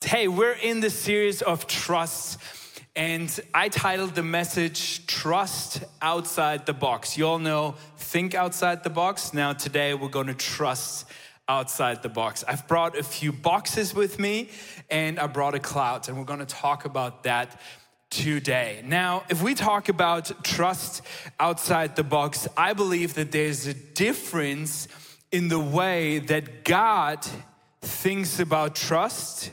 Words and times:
Hey, 0.00 0.26
we're 0.26 0.52
in 0.52 0.80
the 0.80 0.88
series 0.90 1.42
of 1.42 1.66
trust, 1.66 2.38
and 2.96 3.28
I 3.52 3.68
titled 3.68 4.14
the 4.14 4.22
message 4.22 5.06
Trust 5.06 5.82
Outside 6.00 6.64
the 6.66 6.72
Box. 6.72 7.18
You 7.18 7.26
all 7.26 7.38
know 7.38 7.74
Think 7.96 8.34
Outside 8.34 8.84
the 8.84 8.90
Box. 8.90 9.34
Now, 9.34 9.52
today 9.52 9.92
we're 9.94 10.08
going 10.08 10.28
to 10.28 10.34
trust 10.34 11.04
outside 11.46 12.02
the 12.02 12.08
box. 12.08 12.42
I've 12.48 12.66
brought 12.68 12.96
a 12.96 13.02
few 13.02 13.32
boxes 13.32 13.92
with 13.92 14.18
me, 14.18 14.48
and 14.88 15.18
I 15.18 15.26
brought 15.26 15.54
a 15.54 15.58
cloud, 15.58 16.08
and 16.08 16.16
we're 16.16 16.24
going 16.24 16.38
to 16.38 16.46
talk 16.46 16.86
about 16.86 17.24
that 17.24 17.60
today. 18.08 18.82
Now, 18.86 19.24
if 19.28 19.42
we 19.42 19.54
talk 19.54 19.90
about 19.90 20.44
trust 20.44 21.02
outside 21.38 21.96
the 21.96 22.04
box, 22.04 22.48
I 22.56 22.72
believe 22.72 23.14
that 23.14 23.30
there's 23.30 23.66
a 23.66 23.74
difference 23.74 24.88
in 25.32 25.48
the 25.48 25.60
way 25.60 26.20
that 26.20 26.64
God 26.64 27.26
thinks 27.82 28.40
about 28.40 28.74
trust 28.74 29.50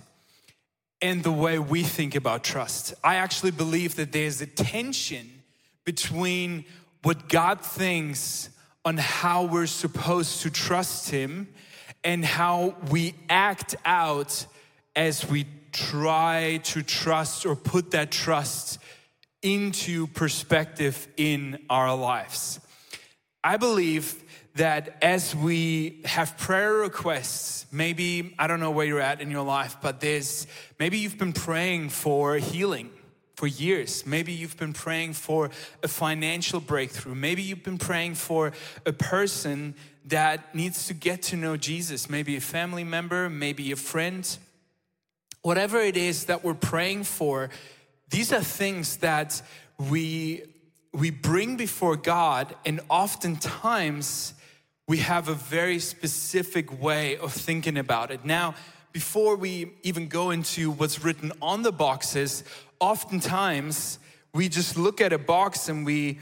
and 1.06 1.22
the 1.22 1.32
way 1.32 1.60
we 1.60 1.84
think 1.84 2.16
about 2.16 2.44
trust. 2.44 2.95
I 3.04 3.18
actually 3.18 3.52
believe 3.52 3.96
that 3.98 4.12
there's 4.12 4.41
a 4.41 4.48
tension 4.48 5.44
between 5.84 6.66
what 7.04 7.30
God 7.30 7.62
thinks 7.62 8.50
on 8.84 8.98
how 8.98 9.44
we're 9.44 9.68
supposed 9.68 10.41
to 10.41 10.49
trust 10.49 11.12
Him 11.12 11.48
and 12.04 12.26
how 12.26 12.73
we 12.90 13.13
act 13.30 13.76
out 13.86 14.48
as 14.96 15.30
we 15.30 15.46
try 15.72 16.60
to 16.63 16.82
trust 16.82 17.46
or 17.46 17.55
put 17.55 17.91
that 17.91 18.12
trust 18.12 18.80
into 19.44 20.08
perspective 20.08 21.08
in 21.18 21.60
our 21.70 21.96
lives. 21.96 22.60
I 23.44 23.58
believe 23.58 24.24
that 24.55 24.98
as 25.02 25.36
we 25.36 26.02
have 26.05 26.38
prayer 26.38 26.73
requests, 26.73 27.66
maybe, 27.72 28.34
I 28.40 28.48
don't 28.48 28.62
know 28.62 28.72
where 28.72 28.86
you're 28.86 29.02
at 29.02 29.20
in 29.20 29.30
your 29.30 29.44
life, 29.44 29.77
but 29.82 30.00
there's 30.00 30.48
maybe 30.80 30.98
you've 30.98 31.18
been 31.18 31.34
praying 31.34 31.90
for 31.90 32.36
healing 32.38 32.90
for 33.36 33.48
years. 33.48 34.05
Maybe 34.05 34.32
you've 34.32 34.55
been 34.55 34.71
praying 34.71 35.13
for 35.13 35.49
a 35.84 35.90
financial 35.90 36.62
breakthrough. 36.62 37.16
Maybe 37.16 37.41
you've 37.41 37.63
been 37.63 37.77
praying 37.77 38.16
for 38.16 38.54
a 38.85 38.94
person 38.94 39.76
that 40.05 40.55
needs 40.55 40.88
to 40.88 40.94
get 40.94 41.22
to 41.24 41.35
know 41.35 41.57
Jesus, 41.57 42.10
maybe 42.10 42.38
a 42.38 42.41
family 42.41 42.85
member, 42.85 43.29
maybe 43.29 43.74
a 43.74 43.76
friend. 43.76 44.38
Whatever 45.41 45.82
it 45.82 45.98
is 45.98 46.26
that 46.26 46.46
we're 46.46 46.54
praying 46.54 47.04
for, 47.04 47.49
these 48.10 48.32
are 48.32 48.41
things 48.41 48.98
that 48.98 49.41
we 49.77 50.44
we 50.94 51.10
bring 51.10 51.57
before 51.57 51.98
God 51.98 52.55
and 52.66 52.79
oftentimes 52.88 54.34
we 54.88 54.98
have 54.98 55.28
a 55.28 55.34
very 55.34 55.80
specific 55.80 56.82
way 56.82 57.18
of 57.18 57.34
thinking 57.34 57.78
about 57.78 58.12
it. 58.12 58.24
Now, 58.24 58.55
before 58.91 59.36
we 59.36 59.74
even 59.84 60.08
go 60.08 60.32
into 60.32 60.72
what's 60.72 61.04
written 61.04 61.32
on 61.41 61.64
the 61.64 61.72
boxes, 61.72 62.44
oftentimes 62.80 64.00
we 64.34 64.47
just 64.47 64.78
look 64.78 65.02
at 65.02 65.12
a 65.12 65.18
box 65.18 65.69
and 65.69 65.86
we 65.86 66.19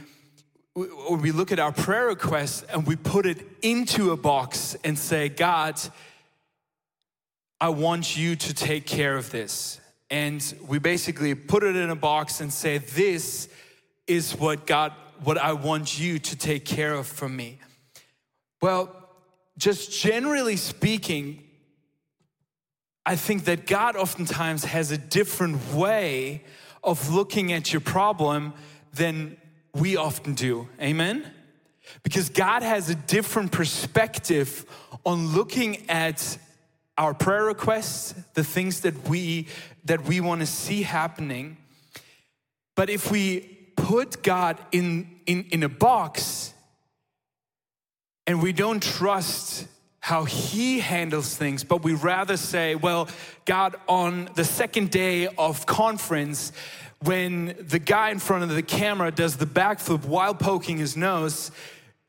or 0.76 1.18
we 1.18 1.32
look 1.32 1.52
at 1.52 1.60
our 1.60 1.72
prayer 1.72 2.08
request 2.08 2.66
and 2.74 2.88
we 2.88 2.96
put 2.96 3.28
it 3.28 3.46
into 3.62 4.12
a 4.12 4.18
box 4.18 4.76
and 4.84 4.98
say, 4.98 5.30
God, 5.30 5.80
I 7.62 7.70
want 7.70 8.18
you 8.18 8.36
to 8.36 8.54
take 8.56 8.88
care 8.88 9.16
of 9.16 9.30
this. 9.30 9.80
And 10.10 10.42
we 10.68 10.80
basically 10.80 11.36
put 11.36 11.64
it 11.64 11.76
in 11.76 11.90
a 11.92 11.96
box 11.96 12.42
and 12.42 12.52
say, 12.52 12.80
This 12.80 13.50
is 14.08 14.36
what 14.36 14.66
God, 14.66 14.94
what 15.24 15.38
I 15.38 15.54
want 15.54 16.00
you 16.00 16.18
to 16.18 16.36
take 16.36 16.66
care 16.66 16.94
of 16.94 17.06
for 17.06 17.30
me. 17.30 17.60
Well, 18.64 18.96
just 19.58 19.92
generally 19.92 20.56
speaking, 20.56 21.44
I 23.06 23.18
think 23.18 23.44
that 23.44 23.68
God 23.68 23.98
oftentimes 23.98 24.64
has 24.64 24.90
a 24.90 24.98
different 24.98 25.74
way 25.74 26.46
of 26.82 27.10
looking 27.14 27.52
at 27.52 27.74
your 27.74 27.82
problem 27.82 28.54
than 28.94 29.36
we 29.74 29.98
often 29.98 30.34
do. 30.34 30.70
Amen? 30.82 31.30
Because 32.04 32.30
God 32.30 32.64
has 32.64 32.90
a 32.90 32.96
different 32.96 33.52
perspective 33.52 34.66
on 35.06 35.36
looking 35.36 35.90
at 35.90 36.38
our 36.98 37.14
prayer 37.14 37.44
requests, 37.44 38.14
the 38.34 38.46
things 38.46 38.80
that 38.80 39.10
we 39.10 39.50
that 39.84 40.06
we 40.06 40.22
want 40.22 40.40
to 40.40 40.48
see 40.48 40.84
happening. 40.84 41.58
But 42.76 42.90
if 42.90 43.12
we 43.12 43.42
put 43.76 44.24
God 44.24 44.58
in, 44.72 45.20
in, 45.26 45.48
in 45.52 45.64
a 45.64 45.70
box, 45.70 46.53
and 48.26 48.42
we 48.42 48.54
don't 48.54 48.82
trust 48.82 49.68
how 50.00 50.26
he 50.26 50.80
handles 50.80 51.36
things, 51.36 51.64
but 51.64 51.84
we 51.84 51.94
rather 51.94 52.36
say, 52.36 52.76
well, 52.76 53.08
God, 53.46 53.76
on 53.88 54.30
the 54.36 54.44
second 54.44 54.92
day 54.92 55.28
of 55.28 55.66
conference, 55.66 56.52
when 57.04 57.56
the 57.60 57.80
guy 57.80 58.10
in 58.10 58.20
front 58.20 58.44
of 58.44 58.50
the 58.50 58.64
camera 58.64 59.12
does 59.12 59.38
the 59.38 59.46
backflip 59.46 60.06
while 60.06 60.36
poking 60.36 60.78
his 60.78 60.98
nose, 60.98 61.52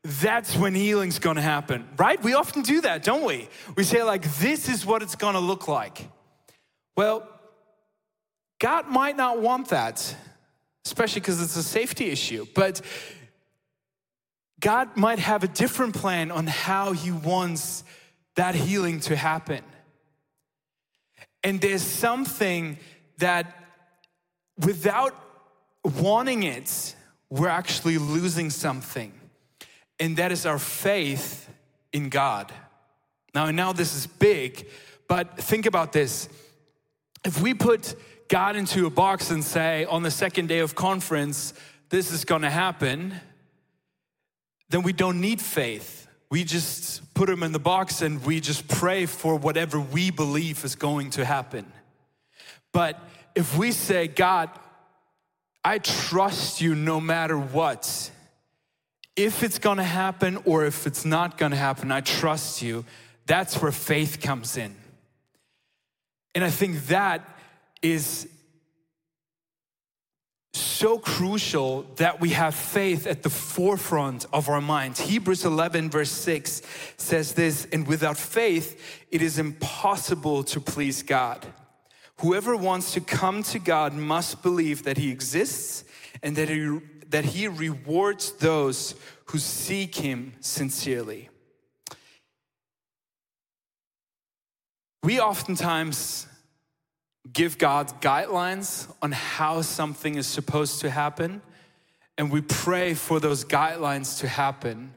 that's 0.03 0.55
when 0.55 0.75
healing's 0.75 1.19
gonna 1.19 1.41
happen, 1.41 1.87
right? 1.97 2.21
We 2.21 2.33
often 2.33 2.61
do 2.61 2.81
that, 2.81 3.03
don't 3.03 3.23
we? 3.23 3.47
We 3.75 3.83
say, 3.83 4.03
like, 4.03 4.23
this 4.39 4.69
is 4.69 4.85
what 4.85 5.01
it's 5.01 5.15
gonna 5.15 5.39
look 5.39 5.67
like. 5.67 6.07
Well, 6.95 7.27
God 8.59 8.87
might 8.89 9.17
not 9.17 9.39
want 9.39 9.69
that, 9.69 10.15
especially 10.85 11.21
because 11.21 11.41
it's 11.41 11.55
a 11.55 11.63
safety 11.63 12.09
issue, 12.11 12.45
but 12.53 12.81
God 14.59 14.95
might 14.95 15.19
have 15.19 15.43
a 15.43 15.47
different 15.47 15.95
plan 15.95 16.31
on 16.31 16.47
how 16.47 16.93
He 16.93 17.11
wants 17.11 17.83
that 18.35 18.55
healing 18.55 18.99
to 19.01 19.15
happen. 19.15 19.63
And 21.43 21.61
there's 21.61 21.83
something 21.83 22.77
that 23.17 23.55
without 24.57 25.15
wanting 26.01 26.43
it, 26.43 26.95
we're 27.29 27.47
actually 27.47 27.97
losing 27.97 28.49
something. 28.49 29.13
And 29.99 30.17
that 30.17 30.31
is 30.31 30.45
our 30.45 30.59
faith 30.59 31.49
in 31.93 32.09
God. 32.09 32.51
Now, 33.33 33.45
I 33.45 33.51
know 33.51 33.73
this 33.73 33.95
is 33.95 34.07
big, 34.07 34.67
but 35.07 35.37
think 35.37 35.65
about 35.65 35.93
this. 35.93 36.29
If 37.23 37.41
we 37.41 37.53
put 37.53 37.95
God 38.27 38.55
into 38.55 38.85
a 38.85 38.89
box 38.89 39.29
and 39.29 39.43
say, 39.43 39.85
on 39.85 40.03
the 40.03 40.11
second 40.11 40.47
day 40.47 40.59
of 40.59 40.75
conference, 40.75 41.53
this 41.89 42.11
is 42.11 42.25
gonna 42.25 42.49
happen, 42.49 43.13
then 44.69 44.83
we 44.83 44.93
don't 44.93 45.21
need 45.21 45.41
faith. 45.41 46.07
We 46.29 46.43
just 46.43 47.13
put 47.13 47.27
them 47.27 47.43
in 47.43 47.51
the 47.51 47.59
box 47.59 48.01
and 48.01 48.23
we 48.25 48.39
just 48.39 48.67
pray 48.67 49.05
for 49.05 49.35
whatever 49.35 49.79
we 49.79 50.11
believe 50.11 50.65
is 50.65 50.75
going 50.75 51.11
to 51.11 51.25
happen. 51.25 51.71
But 52.71 52.99
if 53.35 53.57
we 53.57 53.71
say, 53.71 54.07
God, 54.07 54.49
I 55.63 55.79
trust 55.79 56.61
you 56.61 56.75
no 56.75 56.99
matter 56.99 57.37
what, 57.37 58.11
if 59.15 59.43
it's 59.43 59.59
gonna 59.59 59.83
happen 59.83 60.37
or 60.45 60.65
if 60.65 60.85
it's 60.85 61.05
not 61.05 61.37
gonna 61.37 61.55
happen, 61.55 61.91
I 61.91 62.01
trust 62.01 62.61
you, 62.61 62.85
that's 63.25 63.61
where 63.61 63.71
faith 63.71 64.19
comes 64.21 64.57
in. 64.57 64.75
And 66.33 66.43
I 66.43 66.49
think 66.49 66.87
that 66.87 67.21
is 67.81 68.27
so 70.55 70.97
crucial 70.97 71.83
that 71.97 72.21
we 72.21 72.29
have 72.29 72.55
faith 72.55 73.05
at 73.07 73.23
the 73.23 73.29
forefront 73.29 74.25
of 74.31 74.47
our 74.47 74.61
minds. 74.61 74.99
Hebrews 74.99 75.43
11, 75.43 75.89
verse 75.89 76.11
6 76.11 76.61
says 76.97 77.33
this 77.33 77.67
And 77.71 77.87
without 77.87 78.17
faith, 78.17 79.03
it 79.11 79.21
is 79.21 79.37
impossible 79.37 80.43
to 80.45 80.61
please 80.61 81.03
God. 81.03 81.45
Whoever 82.21 82.55
wants 82.55 82.93
to 82.93 83.01
come 83.01 83.43
to 83.43 83.59
God 83.59 83.93
must 83.93 84.41
believe 84.41 84.83
that 84.83 84.97
He 84.97 85.11
exists 85.11 85.83
and 86.23 86.35
that 86.37 86.47
He, 86.49 86.79
that 87.09 87.25
he 87.25 87.47
rewards 87.47 88.31
those 88.33 88.95
who 89.25 89.37
seek 89.37 89.95
Him 89.95 90.33
sincerely. 90.39 91.29
We 95.03 95.19
oftentimes 95.19 96.27
give 97.31 97.57
God 97.57 98.01
guidelines 98.01 98.91
on 99.01 99.11
how 99.11 99.61
something 99.61 100.15
is 100.15 100.27
supposed 100.27 100.81
to 100.81 100.89
happen, 100.89 101.41
and 102.17 102.31
we 102.31 102.41
pray 102.41 102.93
for 102.93 103.19
those 103.19 103.43
guidelines 103.43 104.19
to 104.19 104.27
happen. 104.27 104.93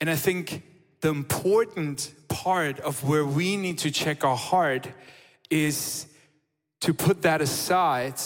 And 0.00 0.08
I 0.08 0.16
think 0.16 0.62
the 1.00 1.08
important 1.08 2.12
part 2.28 2.80
of 2.80 3.02
where 3.04 3.24
we 3.24 3.56
need 3.56 3.78
to 3.78 3.90
check 3.90 4.24
our 4.24 4.36
heart 4.36 4.88
is 5.50 6.06
to 6.80 6.94
put 6.94 7.22
that 7.22 7.40
aside, 7.40 8.20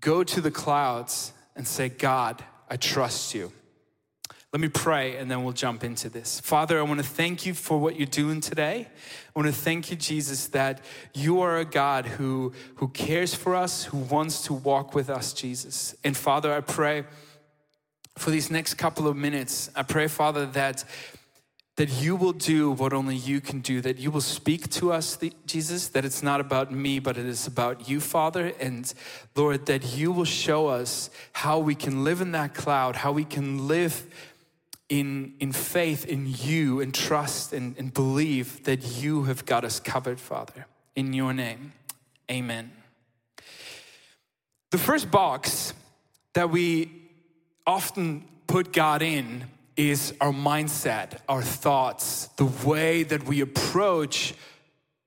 go 0.00 0.22
to 0.22 0.40
the 0.40 0.50
clouds, 0.50 1.32
and 1.56 1.66
say, 1.66 1.88
God, 1.88 2.44
I 2.68 2.76
trust 2.76 3.34
you. 3.34 3.52
Let 4.52 4.60
me 4.60 4.68
pray 4.68 5.16
and 5.16 5.30
then 5.30 5.44
we'll 5.44 5.54
jump 5.54 5.82
into 5.82 6.10
this. 6.10 6.38
Father, 6.40 6.78
I 6.78 6.82
want 6.82 7.00
to 7.00 7.06
thank 7.06 7.46
you 7.46 7.54
for 7.54 7.78
what 7.78 7.96
you're 7.96 8.04
doing 8.04 8.42
today. 8.42 8.86
I 9.34 9.38
want 9.38 9.46
to 9.46 9.58
thank 9.58 9.90
you, 9.90 9.96
Jesus, 9.96 10.48
that 10.48 10.82
you 11.14 11.40
are 11.40 11.56
a 11.56 11.64
God 11.64 12.04
who, 12.04 12.52
who 12.74 12.88
cares 12.88 13.34
for 13.34 13.56
us, 13.56 13.84
who 13.84 13.96
wants 13.96 14.42
to 14.42 14.52
walk 14.52 14.94
with 14.94 15.08
us, 15.08 15.32
Jesus. 15.32 15.94
And 16.04 16.14
Father, 16.14 16.52
I 16.52 16.60
pray 16.60 17.04
for 18.18 18.30
these 18.30 18.50
next 18.50 18.74
couple 18.74 19.08
of 19.08 19.16
minutes, 19.16 19.70
I 19.74 19.84
pray, 19.84 20.06
Father, 20.06 20.44
that 20.44 20.84
that 21.76 21.88
you 22.02 22.14
will 22.14 22.34
do 22.34 22.70
what 22.70 22.92
only 22.92 23.16
you 23.16 23.40
can 23.40 23.60
do, 23.60 23.80
that 23.80 23.98
you 23.98 24.10
will 24.10 24.20
speak 24.20 24.68
to 24.68 24.92
us, 24.92 25.18
Jesus, 25.46 25.88
that 25.88 26.04
it's 26.04 26.22
not 26.22 26.38
about 26.38 26.70
me, 26.70 26.98
but 26.98 27.16
it 27.16 27.24
is 27.24 27.46
about 27.46 27.88
you, 27.88 27.98
Father. 27.98 28.52
And 28.60 28.92
Lord, 29.34 29.64
that 29.66 29.96
you 29.96 30.12
will 30.12 30.26
show 30.26 30.66
us 30.66 31.08
how 31.32 31.58
we 31.58 31.74
can 31.74 32.04
live 32.04 32.20
in 32.20 32.32
that 32.32 32.54
cloud, 32.54 32.96
how 32.96 33.12
we 33.12 33.24
can 33.24 33.68
live 33.68 34.06
in, 34.92 35.32
in 35.40 35.52
faith 35.52 36.04
in 36.04 36.26
you 36.26 36.82
and 36.82 36.92
trust 36.92 37.54
and, 37.54 37.74
and 37.78 37.94
believe 37.94 38.62
that 38.64 39.02
you 39.02 39.22
have 39.22 39.46
got 39.46 39.64
us 39.64 39.80
covered, 39.80 40.20
Father. 40.20 40.66
In 40.94 41.14
your 41.14 41.32
name, 41.32 41.72
amen. 42.30 42.70
The 44.70 44.76
first 44.76 45.10
box 45.10 45.72
that 46.34 46.50
we 46.50 46.92
often 47.66 48.28
put 48.46 48.74
God 48.74 49.00
in 49.00 49.44
is 49.78 50.12
our 50.20 50.30
mindset, 50.30 51.20
our 51.26 51.42
thoughts, 51.42 52.26
the 52.36 52.44
way 52.44 53.02
that 53.02 53.24
we 53.24 53.40
approach 53.40 54.34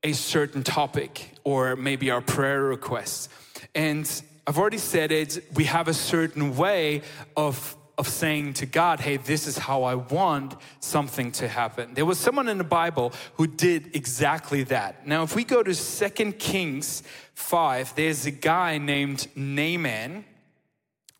a 0.03 0.13
certain 0.13 0.63
topic 0.63 1.29
or 1.43 1.75
maybe 1.75 2.09
our 2.09 2.21
prayer 2.21 2.63
requests. 2.63 3.29
And 3.75 4.09
I've 4.47 4.57
already 4.57 4.79
said 4.79 5.11
it, 5.11 5.43
we 5.53 5.65
have 5.65 5.88
a 5.88 5.93
certain 5.93 6.57
way 6.57 7.03
of 7.38 7.75
of 7.97 8.07
saying 8.07 8.53
to 8.53 8.65
God, 8.65 9.00
hey, 9.00 9.18
this 9.18 9.47
is 9.47 9.57
how 9.57 9.83
I 9.83 9.95
want 9.95 10.56
something 10.80 11.31
to 11.33 11.47
happen. 11.47 11.94
There 11.94 12.06
was 12.06 12.19
someone 12.19 12.50
in 12.50 12.57
the 12.57 12.63
Bible 12.63 13.13
who 13.36 13.47
did 13.47 13.95
exactly 13.95 14.63
that. 14.63 15.07
Now, 15.07 15.24
if 15.24 15.36
we 15.36 15.44
go 15.44 15.63
to 15.63 15.74
Second 15.74 16.39
Kings 16.39 17.03
5, 17.36 17.95
there's 17.95 18.25
a 18.25 18.31
guy 18.31 18.77
named 18.77 19.27
Naaman, 19.36 20.25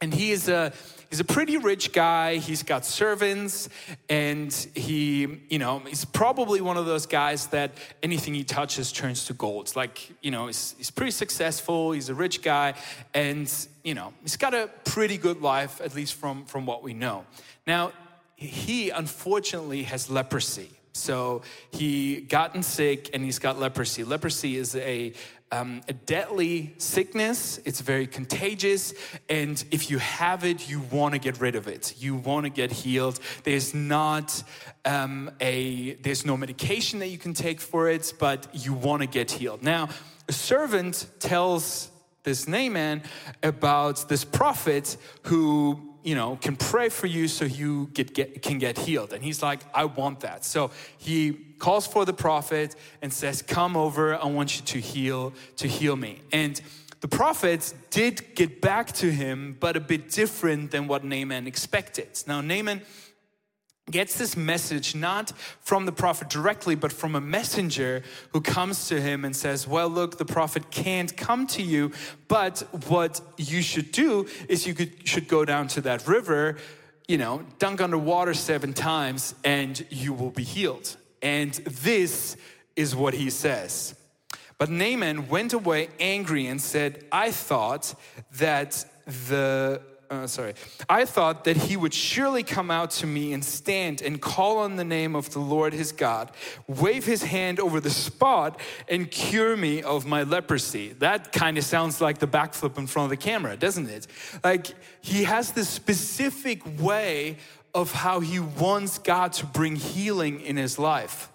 and 0.02 0.14
he 0.14 0.32
is 0.32 0.50
a 0.50 0.74
he's 1.10 1.20
a 1.20 1.24
pretty 1.24 1.58
rich 1.58 1.92
guy. 1.94 2.38
He's 2.38 2.64
got 2.64 2.86
servants, 2.86 3.70
and 4.10 4.54
he, 4.76 5.42
you 5.50 5.60
know, 5.60 5.80
he's 5.80 6.06
probably 6.06 6.62
one 6.62 6.78
of 6.78 6.86
those 6.86 7.06
guys 7.06 7.48
that 7.48 7.72
anything 8.04 8.34
he 8.34 8.44
touches 8.44 8.92
turns 8.92 9.26
to 9.26 9.34
gold. 9.34 9.76
like, 9.76 10.12
you 10.22 10.32
know, 10.32 10.48
he's, 10.48 10.76
he's 10.78 10.92
pretty 10.92 11.12
successful. 11.12 11.92
He's 11.92 12.10
a 12.10 12.16
rich 12.16 12.42
guy, 12.42 12.74
and 13.14 13.52
you 13.84 13.94
know, 13.94 14.14
he's 14.22 14.38
got 14.38 14.54
a 14.54 14.70
pretty 14.84 15.18
good 15.18 15.42
life, 15.42 15.82
at 15.82 15.96
least 15.96 16.16
from 16.16 16.46
from 16.46 16.66
what 16.66 16.84
we 16.84 16.94
know. 16.94 17.26
Now, 17.66 17.92
he 18.36 18.90
unfortunately 18.90 19.84
has 19.84 20.10
leprosy. 20.10 20.70
So 20.96 21.42
he 21.72 22.22
gotten 22.22 22.64
sick 22.64 23.10
and 23.14 23.22
he's 23.22 23.38
got 23.38 23.60
leprosy. 23.60 24.06
Leprosy 24.06 24.56
is 24.56 24.76
a 24.78 25.12
um, 25.52 25.82
a 25.88 25.94
deadly 25.94 26.74
sickness. 26.78 27.60
It's 27.66 27.82
very 27.82 28.08
contagious. 28.08 28.94
And 29.30 29.64
if 29.72 29.90
you 29.90 30.00
have 30.00 30.44
it, 30.44 30.70
you 30.70 30.82
want 30.92 31.14
to 31.14 31.20
get 31.20 31.40
rid 31.40 31.56
of 31.56 31.68
it. 31.68 31.96
You 31.98 32.16
want 32.16 32.46
to 32.46 32.50
get 32.50 32.72
healed. 32.72 33.20
There's 33.44 33.74
not 33.74 34.44
um, 34.84 35.32
a, 35.40 35.94
there's 35.96 36.26
no 36.26 36.36
medication 36.36 37.00
that 37.00 37.08
you 37.08 37.18
can 37.18 37.34
take 37.34 37.62
for 37.62 37.90
it, 37.90 38.14
but 38.20 38.48
you 38.54 38.74
want 38.74 39.02
to 39.02 39.08
get 39.08 39.32
healed. 39.32 39.64
Now, 39.64 39.90
a 40.28 40.34
servant 40.34 41.08
tells 41.20 41.92
this 42.24 42.48
Naaman 42.48 43.04
about 43.44 44.10
this 44.10 44.26
prophet 44.26 44.98
who 45.24 45.96
you 46.06 46.14
know, 46.14 46.38
can 46.40 46.56
pray 46.56 46.90
for 46.90 47.08
you 47.08 47.28
so 47.28 47.46
you 47.46 47.90
get, 47.94 48.14
get, 48.14 48.44
can 48.44 48.60
get 48.60 48.78
healed. 48.78 49.12
And 49.12 49.24
he's 49.24 49.42
like, 49.42 49.62
I 49.74 49.86
want 49.86 50.20
that. 50.20 50.46
So 50.46 50.70
he 51.00 51.45
calls 51.60 51.88
for 51.88 52.06
the 52.06 52.14
prophet 52.14 52.76
and 53.02 53.12
says, 53.12 53.42
Come 53.42 53.76
over, 53.78 54.16
I 54.16 54.28
want 54.28 54.58
you 54.58 54.66
to 54.66 54.80
heal, 54.80 55.34
to 55.58 55.68
heal 55.68 55.96
me. 55.96 56.22
And 56.32 56.60
the 57.02 57.08
prophet 57.08 57.74
did 57.92 58.36
get 58.36 58.62
back 58.62 58.92
to 58.94 59.12
him, 59.12 59.58
but 59.60 59.78
a 59.78 59.80
bit 59.80 60.10
different 60.10 60.72
than 60.72 60.88
what 60.88 61.04
Naaman 61.04 61.46
expected. 61.46 62.08
Now, 62.26 62.42
Naaman 62.42 62.82
gets 63.92 64.18
this 64.18 64.36
message 64.36 64.96
not 64.96 65.32
from 65.62 65.86
the 65.86 65.92
prophet 65.92 66.30
directly, 66.30 66.76
but 66.76 66.92
from 66.92 67.16
a 67.16 67.22
messenger 67.22 68.02
who 68.34 68.42
comes 68.42 68.88
to 68.88 69.00
him 69.00 69.24
and 69.24 69.36
says, 69.36 69.68
Well, 69.68 69.90
look, 69.90 70.18
the 70.18 70.26
prophet 70.26 70.72
can't 70.72 71.16
come 71.16 71.46
to 71.48 71.62
you, 71.62 71.92
but 72.28 72.62
what 72.88 73.22
you 73.38 73.62
should 73.62 73.92
do 73.92 74.28
is 74.50 74.66
you 74.66 74.74
could, 74.74 75.08
should 75.08 75.28
go 75.28 75.46
down 75.46 75.68
to 75.70 75.82
that 75.82 76.08
river, 76.08 76.58
you 77.08 77.18
know, 77.18 77.44
dunk 77.60 77.82
underwater 77.82 78.34
seven 78.34 78.74
times, 78.74 79.36
and 79.44 79.86
you 79.90 80.14
will 80.14 80.32
be 80.32 80.44
healed. 80.44 80.98
And 81.22 81.54
this 81.54 82.38
is 82.76 82.96
what 82.96 83.14
he 83.14 83.30
says. 83.30 83.96
But 84.58 84.70
Naaman 84.70 85.28
went 85.28 85.54
away 85.54 85.90
angry 86.00 86.48
and 86.48 86.62
said, 86.62 87.06
I 87.12 87.32
thought 87.32 87.94
that 88.38 88.86
the 89.06 89.82
uh, 90.10 90.28
sorry, 90.28 90.54
I 90.90 91.06
thought 91.06 91.46
that 91.46 91.58
he 91.58 91.78
would 91.78 91.94
surely 91.94 92.44
come 92.44 92.70
out 92.70 92.92
to 92.92 93.08
me 93.08 93.34
and 93.34 93.44
stand 93.44 94.02
and 94.02 94.22
call 94.22 94.60
on 94.60 94.76
the 94.76 94.84
name 94.84 95.16
of 95.16 95.32
the 95.32 95.40
Lord 95.40 95.74
his 95.74 95.92
God, 95.92 96.32
wave 96.68 97.06
his 97.06 97.24
hand 97.24 97.60
over 97.60 97.80
the 97.80 97.90
spot, 97.90 98.60
and 98.88 99.10
cure 99.10 99.58
me 99.58 99.82
of 99.82 100.06
my 100.06 100.24
leprosy. 100.24 100.94
That 100.94 101.32
kind 101.32 101.58
of 101.58 101.64
sounds 101.64 102.02
like 102.02 102.20
the 102.20 102.28
backflip 102.28 102.78
in 102.78 102.88
front 102.88 103.06
of 103.06 103.10
the 103.10 103.24
camera, 103.24 103.58
doesn't 103.58 103.90
it? 103.90 104.08
Like 104.44 104.68
he 105.02 105.24
has 105.24 105.52
this 105.52 105.70
specific 105.70 106.62
way 106.80 107.38
of 107.76 107.92
how 107.92 108.22
he 108.22 108.40
wants 108.40 108.98
God 108.98 109.34
to 109.34 109.46
bring 109.46 109.76
healing 109.76 110.40
in 110.42 110.56
his 110.56 110.80
life. 110.80 111.30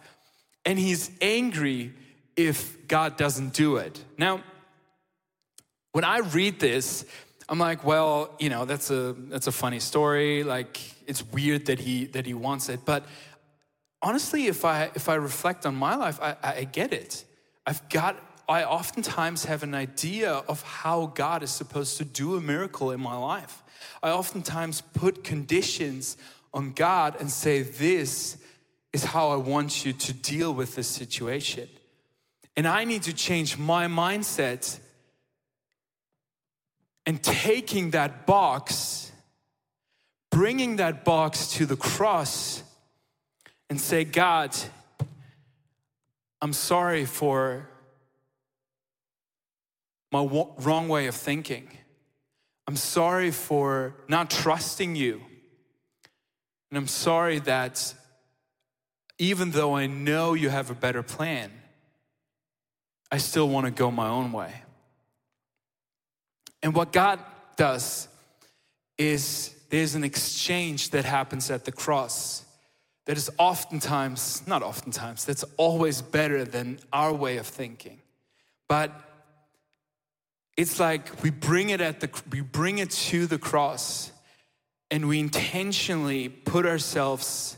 And 0.64 0.78
he's 0.78 1.10
angry 1.20 1.92
if 2.34 2.88
God 2.88 3.16
doesn't 3.16 3.52
do 3.52 3.76
it. 3.76 4.02
Now, 4.18 4.42
when 5.92 6.04
I 6.04 6.18
read 6.18 6.58
this, 6.58 7.04
I'm 7.48 7.58
like, 7.58 7.84
well, 7.84 8.34
you 8.38 8.48
know, 8.48 8.64
that's 8.64 8.90
a 8.90 9.14
that's 9.28 9.46
a 9.48 9.52
funny 9.52 9.80
story. 9.80 10.42
Like, 10.42 10.80
it's 11.06 11.22
weird 11.22 11.66
that 11.66 11.78
he 11.78 12.06
that 12.06 12.26
he 12.26 12.34
wants 12.34 12.68
it, 12.68 12.80
but 12.84 13.04
honestly, 14.02 14.46
if 14.46 14.64
I 14.64 14.90
if 14.94 15.08
I 15.08 15.14
reflect 15.14 15.66
on 15.66 15.74
my 15.74 15.94
life, 15.94 16.18
I, 16.20 16.36
I 16.42 16.64
get 16.64 16.92
it. 16.92 17.24
I've 17.66 17.86
got. 17.88 18.16
I 18.48 18.64
oftentimes 18.64 19.44
have 19.44 19.62
an 19.62 19.74
idea 19.74 20.32
of 20.32 20.62
how 20.62 21.06
God 21.14 21.44
is 21.44 21.52
supposed 21.52 21.98
to 21.98 22.04
do 22.04 22.34
a 22.34 22.40
miracle 22.40 22.90
in 22.90 23.00
my 23.00 23.16
life. 23.16 23.62
I 24.02 24.10
oftentimes 24.10 24.80
put 24.80 25.24
conditions 25.24 26.16
on 26.52 26.72
God 26.72 27.16
and 27.20 27.30
say, 27.30 27.62
This 27.62 28.36
is 28.92 29.04
how 29.04 29.30
I 29.30 29.36
want 29.36 29.84
you 29.84 29.92
to 29.92 30.12
deal 30.12 30.52
with 30.52 30.74
this 30.74 30.88
situation. 30.88 31.68
And 32.56 32.66
I 32.66 32.84
need 32.84 33.04
to 33.04 33.12
change 33.12 33.56
my 33.56 33.86
mindset 33.86 34.78
and 37.06 37.22
taking 37.22 37.90
that 37.90 38.26
box, 38.26 39.10
bringing 40.30 40.76
that 40.76 41.04
box 41.04 41.52
to 41.52 41.66
the 41.66 41.76
cross, 41.76 42.62
and 43.68 43.80
say, 43.80 44.04
God, 44.04 44.54
I'm 46.42 46.52
sorry 46.52 47.04
for 47.04 47.68
my 50.12 50.22
wrong 50.58 50.88
way 50.88 51.06
of 51.06 51.14
thinking. 51.14 51.68
I'm 52.70 52.76
sorry 52.76 53.32
for 53.32 53.96
not 54.06 54.30
trusting 54.30 54.94
you. 54.94 55.20
And 56.70 56.78
I'm 56.78 56.86
sorry 56.86 57.40
that 57.40 57.92
even 59.18 59.50
though 59.50 59.74
I 59.74 59.88
know 59.88 60.34
you 60.34 60.50
have 60.50 60.70
a 60.70 60.74
better 60.76 61.02
plan, 61.02 61.50
I 63.10 63.18
still 63.18 63.48
want 63.48 63.66
to 63.66 63.72
go 63.72 63.90
my 63.90 64.06
own 64.06 64.30
way. 64.30 64.54
And 66.62 66.72
what 66.72 66.92
God 66.92 67.18
does 67.56 68.06
is 68.96 69.52
there's 69.70 69.96
an 69.96 70.04
exchange 70.04 70.90
that 70.90 71.04
happens 71.04 71.50
at 71.50 71.64
the 71.64 71.72
cross 71.72 72.44
that 73.06 73.16
is 73.16 73.32
oftentimes, 73.36 74.46
not 74.46 74.62
oftentimes, 74.62 75.24
that's 75.24 75.44
always 75.56 76.02
better 76.02 76.44
than 76.44 76.78
our 76.92 77.12
way 77.12 77.38
of 77.38 77.48
thinking. 77.48 77.98
But 78.68 78.92
it's 80.60 80.78
like 80.78 81.22
we 81.22 81.30
bring 81.30 81.70
it 81.70 81.80
at 81.80 82.00
the 82.00 82.10
we 82.30 82.42
bring 82.42 82.80
it 82.80 82.90
to 82.90 83.26
the 83.26 83.38
cross 83.38 84.12
and 84.90 85.08
we 85.08 85.18
intentionally 85.18 86.28
put 86.28 86.66
ourselves 86.66 87.56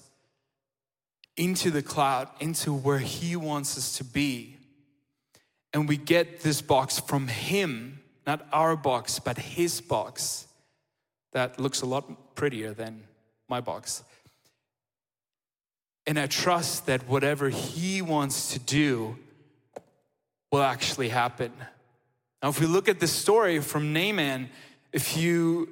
into 1.37 1.73
the 1.73 1.83
cloud, 1.83 2.29
into 2.39 2.73
where 2.73 3.01
he 3.01 3.35
wants 3.35 3.77
us 3.77 3.97
to 3.99 4.05
be. 4.05 4.57
And 5.75 5.89
we 5.89 5.97
get 5.97 6.43
this 6.43 6.63
box 6.63 7.01
from 7.01 7.27
him 7.27 7.99
not 8.25 8.47
our 8.53 8.77
box, 8.77 9.19
but 9.19 9.37
his 9.37 9.81
box 9.81 10.47
that 11.33 11.59
looks 11.59 11.83
a 11.83 11.87
lot 11.87 12.37
prettier 12.37 12.73
than 12.73 13.03
my 13.49 13.61
box. 13.61 14.05
And 16.07 16.21
I 16.21 16.29
trust 16.29 16.87
that 16.87 17.09
whatever 17.09 17.49
he 17.49 18.01
wants 18.01 18.53
to 18.53 18.61
do 18.61 19.19
will 20.53 20.63
actually 20.63 21.09
happen. 21.09 21.51
Now, 22.43 22.49
if 22.49 22.61
we 22.61 22.67
look 22.67 22.89
at 22.89 23.01
the 23.01 23.07
story 23.07 23.61
from 23.61 23.93
Naaman, 23.93 24.51
a 24.93 24.99
few, 24.99 25.69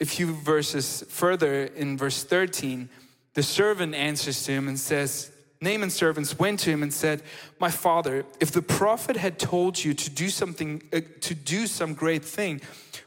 a 0.00 0.04
few 0.04 0.32
verses 0.32 1.04
further 1.08 1.64
in 1.64 1.98
verse 1.98 2.24
13, 2.24 2.88
the 3.34 3.42
servant 3.42 3.94
answers 3.94 4.42
to 4.44 4.52
him 4.52 4.68
and 4.68 4.78
says, 4.78 5.30
Naaman's 5.60 5.94
servants 5.94 6.38
went 6.38 6.60
to 6.60 6.70
him 6.70 6.82
and 6.82 6.92
said, 6.92 7.22
My 7.60 7.70
father, 7.70 8.24
if 8.40 8.52
the 8.52 8.62
prophet 8.62 9.16
had 9.16 9.38
told 9.38 9.84
you 9.84 9.92
to 9.92 10.10
do 10.10 10.28
something, 10.28 10.82
uh, 10.92 11.00
to 11.20 11.34
do 11.34 11.66
some 11.66 11.94
great 11.94 12.24
thing, 12.24 12.60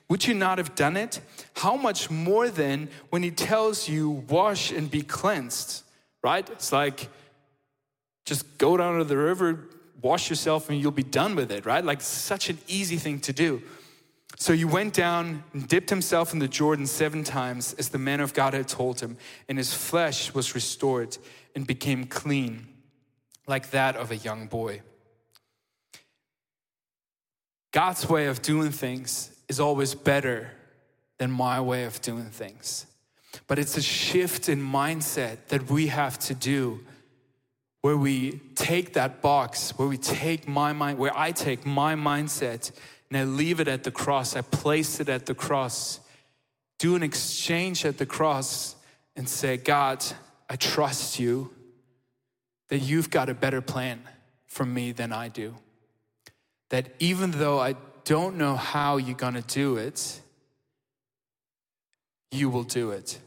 would 0.10 0.28
you 0.28 0.34
not 0.34 0.58
have 0.58 0.76
done 0.76 0.98
it? 0.98 1.22
How 1.56 1.76
much 1.78 2.12
more 2.12 2.50
then 2.50 2.90
when 3.10 3.24
he 3.24 3.32
tells 3.32 3.88
you, 3.88 4.10
Wash 4.10 4.72
and 4.72 4.92
be 4.92 5.02
cleansed? 5.02 5.84
right? 6.24 6.48
It's 6.50 6.72
like, 6.72 7.10
just 8.26 8.58
go 8.58 8.78
down 8.78 8.98
to 9.00 9.04
the 9.04 9.18
river, 9.18 9.68
wash 10.02 10.30
yourself, 10.30 10.70
and 10.70 10.80
you'll 10.80 10.92
be 10.92 11.04
done 11.04 11.36
with 11.36 11.52
it, 11.52 11.66
right? 11.66 11.84
Like, 11.84 12.02
such 12.02 12.50
an 12.50 12.58
easy 12.68 12.98
thing 12.98 13.20
to 13.22 13.34
do. 13.34 13.62
So 14.38 14.54
he 14.54 14.66
went 14.66 14.94
down 14.94 15.44
and 15.54 15.68
dipped 15.68 15.90
himself 15.90 16.34
in 16.34 16.40
the 16.40 16.48
Jordan 16.48 16.88
seven 16.88 17.24
times, 17.24 17.74
as 17.74 17.90
the 17.90 17.98
man 17.98 18.20
of 18.20 18.34
God 18.34 18.54
had 18.54 18.68
told 18.68 19.00
him, 19.00 19.18
and 19.48 19.58
his 19.58 19.74
flesh 19.74 20.34
was 20.34 20.56
restored 20.56 21.18
and 21.56 21.68
became 21.68 22.06
clean, 22.06 22.68
like 23.48 23.72
that 23.72 23.96
of 23.96 24.10
a 24.10 24.18
young 24.18 24.48
boy. 24.48 24.82
God's 27.72 28.10
way 28.10 28.26
of 28.26 28.42
doing 28.42 28.72
things 28.72 29.32
is 29.48 29.60
always 29.60 29.96
better 29.96 30.52
than 31.18 31.32
my 31.32 31.62
way 31.62 31.84
of 31.84 32.02
doing 32.02 32.30
things. 32.30 32.86
But 33.48 33.60
it's 33.60 33.78
a 33.78 33.82
shift 33.82 34.50
in 34.50 34.62
mindset 34.62 35.48
that 35.48 35.70
we 35.70 35.88
have 35.88 36.18
to 36.20 36.34
do 36.34 36.84
where 37.82 37.98
we 37.98 38.40
take 38.56 38.94
that 38.94 39.22
box, 39.22 39.72
where 39.78 39.88
we 39.88 39.98
take 39.98 40.48
my 40.48 40.72
mind, 40.72 40.98
where 41.00 41.18
I 41.18 41.32
take 41.32 41.66
my 41.66 41.96
mindset 41.96 42.72
and 43.10 43.18
I 43.18 43.24
leave 43.24 43.60
it 43.60 43.68
at 43.68 43.84
the 43.84 43.92
cross, 43.92 44.36
I 44.36 44.42
place 44.42 45.00
it 45.00 45.10
at 45.10 45.26
the 45.26 45.34
cross, 45.34 46.00
do 46.78 46.96
an 46.96 47.04
exchange 47.04 47.86
at 47.86 47.98
the 47.98 48.06
cross, 48.06 48.76
and 49.16 49.28
say, 49.28 49.58
God, 49.58 50.04
I 50.50 50.56
trust 50.56 51.20
you 51.20 51.54
that 52.70 52.80
you've 52.80 53.10
got 53.10 53.30
a 53.30 53.34
better 53.34 53.62
plan 53.62 54.02
for 54.46 54.66
me 54.66 54.92
than 54.92 55.12
I 55.12 55.28
do. 55.28 55.56
That 56.70 56.88
even 57.00 57.32
though 57.32 57.60
I 57.60 57.76
don't 58.06 58.38
know 58.38 58.56
how 58.56 58.98
you're 58.98 59.18
gonna 59.18 59.42
do 59.42 59.76
it, 59.76 60.22
you 62.32 62.50
will 62.50 62.64
do 62.64 62.92
it. 62.92 63.20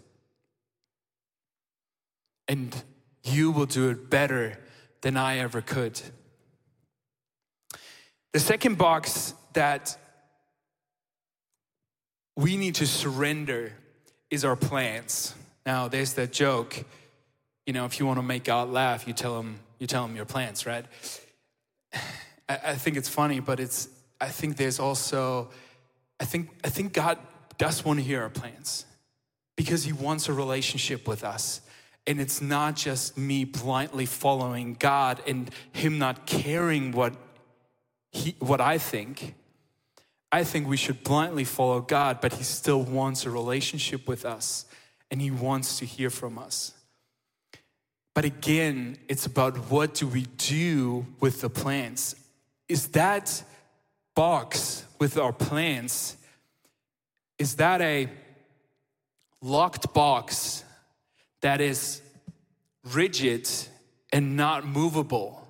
And 2.48 2.74
you 3.24 3.50
will 3.50 3.66
do 3.66 3.90
it 3.90 4.10
better 4.10 4.58
than 5.00 5.16
I 5.16 5.38
ever 5.38 5.60
could. 5.60 6.00
The 8.32 8.40
second 8.40 8.78
box 8.78 9.34
that 9.54 9.96
we 12.36 12.56
need 12.56 12.76
to 12.76 12.86
surrender 12.86 13.72
is 14.30 14.44
our 14.44 14.56
plans. 14.56 15.34
Now, 15.64 15.88
there's 15.88 16.14
that 16.14 16.32
joke, 16.32 16.84
you 17.66 17.72
know, 17.72 17.84
if 17.86 17.98
you 17.98 18.06
want 18.06 18.18
to 18.18 18.22
make 18.22 18.44
God 18.44 18.68
laugh, 18.68 19.06
you 19.06 19.14
tell 19.14 19.38
him, 19.38 19.60
you 19.78 19.86
tell 19.86 20.04
him 20.04 20.16
your 20.16 20.24
plans, 20.24 20.66
right? 20.66 20.84
I, 22.48 22.74
think 22.74 22.96
it's 22.96 23.08
funny, 23.08 23.40
but 23.40 23.60
it's, 23.60 23.88
I 24.20 24.28
think 24.28 24.56
there's 24.56 24.78
also, 24.78 25.50
I 26.20 26.24
think, 26.24 26.50
I 26.62 26.68
think 26.68 26.92
God 26.92 27.18
does 27.56 27.84
want 27.84 28.00
to 28.00 28.04
hear 28.04 28.22
our 28.22 28.28
plans 28.28 28.84
because 29.56 29.84
he 29.84 29.92
wants 29.92 30.28
a 30.28 30.32
relationship 30.32 31.08
with 31.08 31.24
us. 31.24 31.60
And 32.06 32.20
it's 32.20 32.40
not 32.40 32.76
just 32.76 33.16
me 33.16 33.44
blindly 33.44 34.06
following 34.06 34.76
God 34.78 35.22
and 35.26 35.50
Him 35.72 35.98
not 35.98 36.26
caring 36.26 36.92
what, 36.92 37.14
he, 38.12 38.36
what 38.38 38.60
I 38.60 38.78
think. 38.78 39.34
I 40.30 40.44
think 40.44 40.68
we 40.68 40.76
should 40.76 41.02
blindly 41.04 41.44
follow 41.44 41.80
God, 41.80 42.20
but 42.20 42.34
He 42.34 42.44
still 42.44 42.82
wants 42.82 43.24
a 43.24 43.30
relationship 43.30 44.06
with 44.06 44.24
us 44.24 44.66
and 45.10 45.20
He 45.20 45.30
wants 45.30 45.78
to 45.78 45.86
hear 45.86 46.10
from 46.10 46.38
us. 46.38 46.72
But 48.14 48.24
again, 48.24 48.96
it's 49.08 49.26
about 49.26 49.56
what 49.70 49.94
do 49.94 50.06
we 50.06 50.22
do 50.36 51.06
with 51.20 51.40
the 51.40 51.50
plans? 51.50 52.14
Is 52.68 52.88
that 52.88 53.42
box 54.14 54.84
with 54.98 55.18
our 55.18 55.32
plans, 55.32 56.16
is 57.38 57.56
that 57.56 57.80
a 57.80 58.08
locked 59.42 59.92
box 59.92 60.64
that 61.44 61.60
is 61.60 62.00
rigid 62.94 63.46
and 64.10 64.34
not 64.34 64.66
movable. 64.66 65.46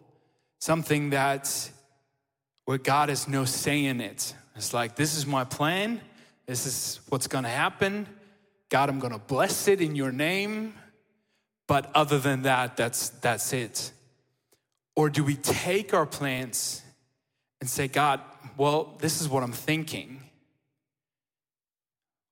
Something 0.58 1.10
that 1.10 1.70
where 2.64 2.78
God 2.78 3.10
has 3.10 3.28
no 3.28 3.44
say 3.44 3.84
in 3.84 4.00
it. 4.00 4.34
It's 4.56 4.74
like, 4.74 4.96
this 4.96 5.16
is 5.16 5.24
my 5.24 5.44
plan. 5.44 6.00
This 6.46 6.66
is 6.66 6.98
what's 7.10 7.28
to 7.44 7.50
happen. 7.50 8.08
God, 8.70 8.88
I'm 8.88 8.98
to 9.12 9.20
bless 9.20 9.68
it 9.68 9.80
in 9.80 9.94
your 9.94 10.10
name. 10.10 10.74
But 11.68 11.92
other 11.94 12.18
than 12.18 12.42
that, 12.42 12.76
that's, 12.76 13.10
that's 13.10 13.52
it. 13.52 13.92
Or 14.96 15.08
do 15.08 15.22
we 15.22 15.36
take 15.36 15.94
our 15.94 16.06
plans 16.06 16.82
and 17.60 17.70
say, 17.70 17.86
God, 17.86 18.20
well, 18.56 18.96
this 18.98 19.20
is 19.20 19.28
what 19.28 19.44
I'm 19.44 19.52
thinking. 19.52 20.22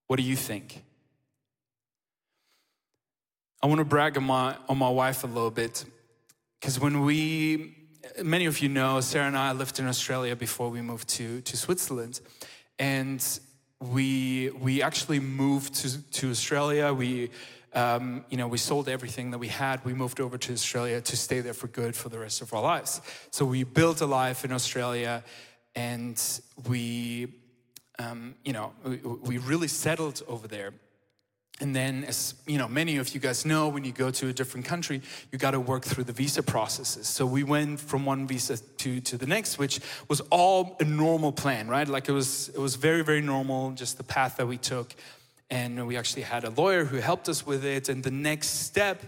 What 0.09 0.17
do 0.17 0.25
you 0.25 0.35
think? 0.35 0.83
I 3.65 3.69
want 3.69 3.79
to 3.79 3.85
brag 3.85 4.17
on 4.17 4.25
my, 4.25 4.57
on 4.69 4.77
my 4.77 4.91
wife 4.91 5.23
a 5.23 5.29
little 5.29 5.51
bit. 5.53 5.85
Because 6.61 6.81
when 6.81 7.03
we, 7.03 7.77
many 8.21 8.47
of 8.47 8.59
you 8.59 8.69
know, 8.69 9.01
Sarah 9.01 9.29
and 9.29 9.37
I 9.37 9.53
lived 9.53 9.79
in 9.79 9.87
Australia 9.87 10.35
before 10.35 10.69
we 10.69 10.83
moved 10.83 11.09
to, 11.11 11.41
to 11.43 11.57
Switzerland. 11.57 12.21
And 12.81 13.25
we, 13.81 14.51
we 14.51 14.83
actually 14.83 15.21
moved 15.21 15.75
to, 15.75 16.03
to 16.11 16.31
Australia. 16.31 16.93
We, 16.93 17.31
um, 17.73 18.25
you 18.31 18.37
know, 18.37 18.49
we 18.49 18.59
sold 18.59 18.89
everything 18.89 19.31
that 19.31 19.39
we 19.39 19.47
had. 19.47 19.85
We 19.85 19.95
moved 19.95 20.19
over 20.21 20.37
to 20.39 20.53
Australia 20.53 21.01
to 21.01 21.17
stay 21.17 21.39
there 21.39 21.55
for 21.55 21.69
good 21.69 21.95
for 21.95 22.09
the 22.09 22.19
rest 22.19 22.43
of 22.43 22.53
our 22.53 22.63
lives. 22.63 23.01
So 23.31 23.45
we 23.45 23.63
built 23.63 24.01
a 24.01 24.07
life 24.07 24.45
in 24.45 24.51
Australia 24.51 25.23
and 25.77 26.21
we, 26.69 27.29
um, 28.01 28.35
you 28.45 28.55
know, 28.55 28.73
we, 28.85 28.97
we 28.97 29.39
really 29.39 29.69
settled 29.69 30.21
over 30.27 30.49
there. 30.49 30.73
And 31.63 31.77
then, 31.77 32.03
as 32.05 32.35
you 32.47 32.59
know, 32.59 32.67
many 32.67 32.97
of 32.97 33.15
you 33.15 33.21
guys 33.21 33.47
know, 33.47 33.69
when 33.69 33.85
you 33.85 33.93
go 33.93 34.11
to 34.11 34.29
a 34.29 34.33
different 34.33 34.67
country, 34.67 35.01
you 35.31 35.39
got 35.39 35.53
to 35.53 35.61
work 35.61 35.85
through 35.85 36.03
the 36.05 36.13
visa 36.13 36.43
processes. 36.43 37.07
So 37.07 37.25
we 37.25 37.45
went 37.45 37.79
from 37.79 38.05
one 38.05 38.27
visa 38.27 38.57
to, 38.59 39.01
to 39.01 39.17
the 39.17 39.27
next, 39.27 39.61
which 39.61 39.79
was 40.09 40.21
all 40.23 40.77
a 40.81 40.85
normal 40.85 41.31
plan, 41.31 41.69
right? 41.69 41.87
Like 41.87 42.09
it 42.09 42.13
was, 42.13 42.49
it 42.49 42.59
was 42.59 42.75
very, 42.75 43.05
very 43.05 43.21
normal, 43.21 43.71
just 43.71 43.97
the 43.97 44.03
path 44.03 44.39
that 44.39 44.49
we 44.49 44.59
took. 44.59 44.93
And 45.51 45.87
we 45.87 45.97
actually 45.97 46.23
had 46.23 46.43
a 46.43 46.51
lawyer 46.51 46.85
who 46.85 46.97
helped 46.97 47.29
us 47.29 47.47
with 47.47 47.65
it. 47.65 47.89
And 47.89 48.03
the 48.03 48.11
next 48.11 48.49
step 48.67 49.01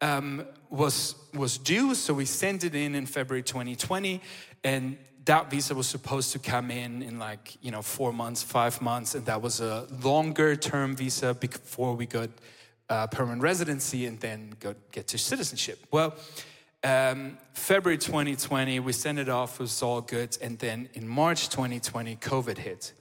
um, 0.00 0.46
was 0.70 1.14
was 1.34 1.58
due, 1.58 1.94
so 1.94 2.14
we 2.14 2.24
sent 2.24 2.64
it 2.64 2.74
in 2.74 2.94
in 2.94 3.06
February 3.06 3.42
2020, 3.42 4.20
and 4.64 4.96
that 5.30 5.48
visa 5.48 5.76
was 5.76 5.86
supposed 5.86 6.32
to 6.32 6.40
come 6.40 6.72
in 6.72 7.02
in 7.02 7.16
like 7.20 7.56
you 7.62 7.70
know 7.70 7.82
four 7.82 8.12
months 8.12 8.42
five 8.42 8.82
months 8.82 9.14
and 9.14 9.24
that 9.26 9.40
was 9.40 9.60
a 9.60 9.86
longer 10.02 10.56
term 10.56 10.96
visa 10.96 11.32
before 11.34 11.94
we 11.94 12.04
got 12.04 12.30
uh, 12.88 13.06
permanent 13.06 13.40
residency 13.40 14.06
and 14.06 14.18
then 14.18 14.52
get 14.90 15.06
to 15.06 15.16
citizenship. 15.16 15.78
Well 15.92 16.16
um, 16.82 17.38
february 17.52 17.96
2020 17.96 18.80
we 18.80 18.92
sent 18.92 19.20
it 19.20 19.28
off 19.28 19.60
it 19.60 19.60
was 19.60 19.82
all 19.84 20.00
good 20.00 20.36
and 20.42 20.58
then 20.58 20.88
in 20.94 21.06
march 21.06 21.48
2020 21.48 22.16
covid 22.16 22.58
hit. 22.58 22.92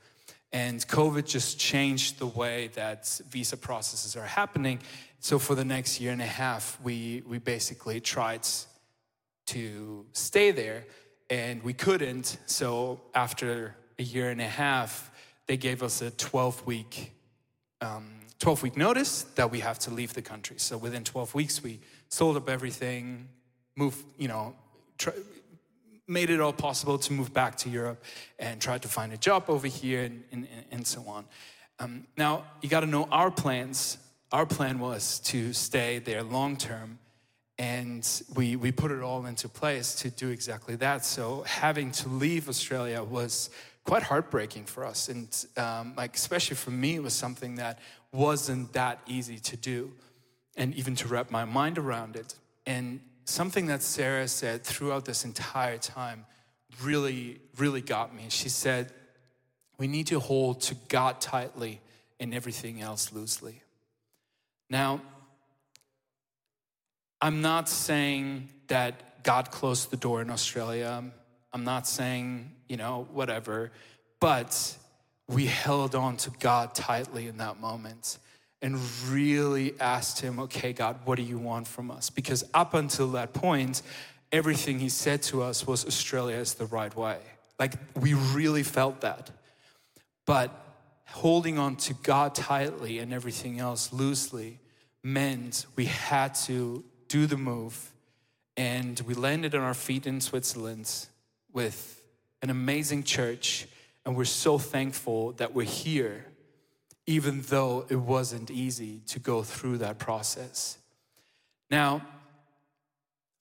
And 0.51 0.75
covid 0.88 1.25
just 1.25 1.59
changed 1.59 2.19
the 2.19 2.27
way 2.27 2.69
that 2.75 3.21
visa 3.31 3.57
processes 3.57 4.15
are 4.15 4.29
happening. 4.39 4.77
So 5.19 5.39
for 5.39 5.55
the 5.55 5.65
next 5.65 6.00
year 6.00 6.12
and 6.12 6.21
a 6.21 6.33
half 6.43 6.79
we 6.83 7.24
we 7.25 7.39
basically 7.39 8.00
tried 8.00 8.45
to 9.48 10.05
stay 10.13 10.51
there 10.51 10.83
and 11.29 11.62
we 11.63 11.74
couldn't. 11.74 12.38
So 12.45 13.01
after 13.13 13.75
a 13.98 14.03
year 14.03 14.29
and 14.29 14.41
a 14.41 14.48
half, 14.48 15.12
they 15.48 15.57
gave 15.57 15.83
us 15.83 16.01
a 16.01 16.12
12 16.12 16.65
week, 16.65 17.13
um, 17.81 18.12
12 18.39 18.63
week 18.63 18.77
notice 18.77 19.24
that 19.36 19.51
we 19.51 19.59
have 19.59 19.79
to 19.79 19.91
leave 19.91 20.13
the 20.13 20.21
country. 20.21 20.57
So 20.59 20.77
within 20.77 21.03
12 21.03 21.33
weeks, 21.36 21.63
we 21.63 21.79
sold 22.07 22.38
up 22.38 22.50
everything, 22.50 23.27
moved, 23.75 24.03
you 24.17 24.27
know, 24.27 24.55
try, 24.98 25.13
made 26.07 26.29
it 26.29 26.41
all 26.41 26.53
possible 26.53 26.98
to 26.98 27.13
move 27.13 27.33
back 27.33 27.55
to 27.55 27.69
Europe 27.69 28.03
and 28.39 28.59
tried 28.59 28.81
to 28.81 28.88
find 28.88 29.13
a 29.13 29.17
job 29.17 29.45
over 29.48 29.67
here 29.67 30.03
and, 30.03 30.24
and, 30.31 30.48
and 30.71 30.88
so 30.88 31.03
on. 31.07 31.25
Um, 31.79 32.07
now, 32.17 32.45
you 32.62 32.69
got 32.69 32.81
to 32.81 32.88
know 32.88 33.07
our 33.12 33.31
plans. 33.31 33.98
Our 34.31 34.45
plan 34.45 34.79
was 34.79 35.19
to 35.19 35.53
stay 35.53 36.00
there 36.00 36.24
long 36.24 36.57
term 36.57 37.00
and 37.60 38.24
we, 38.36 38.56
we 38.56 38.72
put 38.72 38.89
it 38.89 39.01
all 39.01 39.25
into 39.25 39.50
place 39.50 39.94
to 39.96 40.10
do 40.10 40.30
exactly 40.30 40.78
that. 40.78 41.04
So 41.04 41.44
having 41.44 41.92
to 41.92 42.08
leave 42.08 42.48
Australia 42.48 43.04
was 43.04 43.50
quite 43.84 44.01
heartbreaking 44.01 44.63
for 44.63 44.86
us. 44.86 45.10
And 45.10 45.46
um, 45.58 45.94
like, 45.98 46.16
especially 46.16 46.56
for 46.56 46.72
me, 46.72 46.96
it 46.96 47.04
was 47.04 47.13
something 47.13 47.56
that 47.56 47.80
wasn't 48.13 48.72
that 48.74 49.01
easy 49.08 49.39
to 49.39 49.58
do 49.58 49.92
and 50.56 50.74
even 50.75 50.96
to 50.96 51.10
wrap 51.10 51.32
my 51.32 51.44
mind 51.44 51.78
around 51.78 52.16
it. 52.16 52.34
And 52.66 53.01
something 53.25 53.68
that 53.68 53.82
Sarah 53.82 54.30
said 54.30 54.63
throughout 54.63 55.04
this 55.04 55.25
entire 55.25 55.78
time 55.78 56.25
really, 56.82 57.42
really 57.58 57.82
got 57.82 58.16
me. 58.16 58.28
She 58.30 58.48
said, 58.48 58.94
we 59.78 59.88
need 59.88 60.08
to 60.08 60.22
hold 60.22 60.62
to 60.62 60.75
God 60.88 61.20
tightly 61.20 61.82
and 62.22 62.34
everything 62.34 62.80
else 62.80 63.12
loosely. 63.12 63.63
Now, 64.70 65.01
I'm 67.21 67.41
not 67.41 67.67
saying 67.67 68.49
that 68.67 69.23
God 69.23 69.51
closed 69.51 69.91
the 69.91 69.97
door 69.97 70.21
in 70.21 70.29
Australia. 70.29 71.03
I'm 71.53 71.63
not 71.63 71.88
saying, 71.88 72.51
you 72.67 72.77
know, 72.77 73.07
whatever, 73.11 73.71
but 74.19 74.77
we 75.27 75.45
held 75.45 75.95
on 75.95 76.17
to 76.17 76.31
God 76.39 76.73
tightly 76.73 77.27
in 77.27 77.38
that 77.38 77.59
moment. 77.59 78.17
and 78.61 78.77
really 79.09 79.79
asked 79.79 80.19
him, 80.19 80.39
okay, 80.39 80.73
God, 80.73 80.97
what 81.05 81.15
do 81.15 81.23
you 81.23 81.38
want 81.38 81.67
from 81.67 81.89
us? 81.89 82.09
Because 82.09 82.43
up 82.53 82.73
until 82.73 83.11
that 83.11 83.33
point, 83.33 83.81
everything 84.31 84.79
he 84.79 84.89
said 84.89 85.21
to 85.23 85.41
us 85.41 85.65
was 85.65 85.85
Australia 85.85 86.38
is 86.38 86.55
the 86.55 86.65
right 86.65 86.95
way. 86.95 87.19
Like 87.57 87.73
we 87.99 88.13
really 88.13 88.63
felt 88.63 89.01
that. 89.01 89.31
But 90.25 90.51
holding 91.05 91.57
on 91.57 91.75
to 91.77 91.93
God 91.93 92.35
tightly 92.35 92.99
and 92.99 93.13
everything 93.13 93.59
else 93.59 93.93
loosely 93.93 94.59
meant 95.03 95.65
we 95.75 95.85
had 95.85 96.35
to 96.35 96.83
do 97.10 97.25
the 97.25 97.38
move. 97.38 97.92
And 98.56 99.00
we 99.01 99.13
landed 99.13 99.54
on 99.54 99.62
our 99.62 99.74
feet 99.74 100.08
in 100.08 100.22
Switzerland 100.22 101.08
with 101.51 102.01
an 102.42 102.50
amazing 102.50 103.04
church. 103.04 103.68
And 104.06 104.16
we're 104.16 104.24
so 104.24 104.58
thankful 104.58 105.34
that 105.34 105.54
we're 105.54 105.63
here 105.66 106.25
even 107.10 107.42
though 107.48 107.88
it 107.89 107.96
wasn't 107.96 108.51
easy 108.51 109.00
to 109.08 109.18
go 109.18 109.42
through 109.42 109.80
that 109.80 109.98
process. 109.98 110.78
Now, 111.72 112.06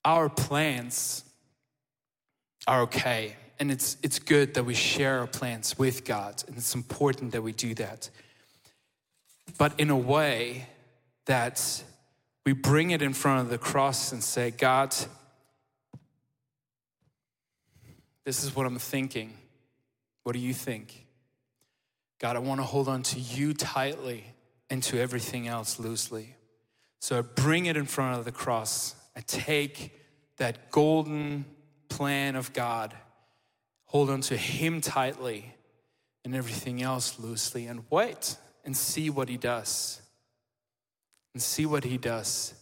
our 0.07 0.31
plans 0.31 1.23
are 2.67 2.81
okay, 2.85 3.37
and 3.61 3.71
it's, 3.71 3.99
it's 4.03 4.19
good 4.19 4.55
that 4.55 4.65
we 4.65 4.73
share 4.73 5.19
our 5.19 5.27
plans 5.27 5.79
with 5.79 6.07
God, 6.07 6.43
and 6.47 6.57
it's 6.57 6.75
important 6.75 7.33
that 7.33 7.43
we 7.43 7.53
do 7.53 7.75
that. 7.75 8.09
But 9.59 9.79
in 9.79 9.91
a 9.91 9.99
way 9.99 10.67
that 11.27 11.85
we 12.49 12.55
bring 12.55 12.93
it 12.93 13.03
in 13.03 13.13
front 13.13 13.43
of 13.43 13.51
the 13.51 13.59
cross 13.59 14.11
and 14.11 14.25
say, 14.25 14.51
God, 14.51 14.97
this 18.25 18.43
is 18.43 18.57
what 18.57 18.65
I'm 18.65 18.79
thinking. 18.79 19.35
What 20.23 20.33
do 20.33 20.39
you 20.39 20.55
think? 20.55 21.07
God, 22.19 22.37
I 22.37 22.39
want 22.39 22.61
to 22.61 22.65
hold 22.65 22.89
on 22.89 23.03
to 23.03 23.21
you 23.21 23.53
tightly 23.53 24.25
and 24.71 24.83
to 24.85 24.99
everything 24.99 25.47
else 25.47 25.79
loosely. 25.79 26.37
So 27.01 27.19
I 27.19 27.21
bring 27.21 27.67
it 27.67 27.77
in 27.77 27.85
front 27.85 28.19
of 28.19 28.25
the 28.25 28.33
cross. 28.33 28.97
I 29.15 29.21
take 29.21 29.93
that 30.39 30.71
golden 30.71 31.45
plan 31.91 32.35
of 32.35 32.55
God, 32.55 32.95
hold 33.85 34.09
on 34.09 34.23
to 34.23 34.39
Him 34.39 34.81
tightly 34.81 35.55
and 36.25 36.35
everything 36.35 36.81
else 36.81 37.19
loosely, 37.19 37.67
and 37.67 37.85
wait 37.91 38.39
and 38.65 38.75
see 38.75 39.11
what 39.11 39.29
He 39.29 39.37
does. 39.37 40.01
And 41.39 41.43
see 41.45 41.67
what 41.67 41.85
He 41.85 41.99
does. 41.99 42.53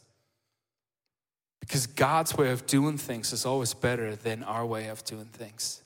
Because 1.60 1.86
God's 1.86 2.36
way 2.36 2.50
of 2.50 2.66
doing 2.66 2.98
things 2.98 3.32
is 3.32 3.46
always 3.46 3.72
better 3.72 4.14
than 4.14 4.42
our 4.42 4.66
way 4.66 4.88
of 4.88 5.02
doing 5.02 5.30
things. 5.32 5.82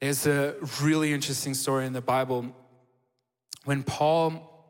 There's 0.00 0.24
a 0.28 0.54
really 0.80 1.12
interesting 1.12 1.54
story 1.54 1.86
in 1.86 1.92
the 1.92 2.00
Bible. 2.00 2.54
When 3.64 3.82
Paul, 3.82 4.64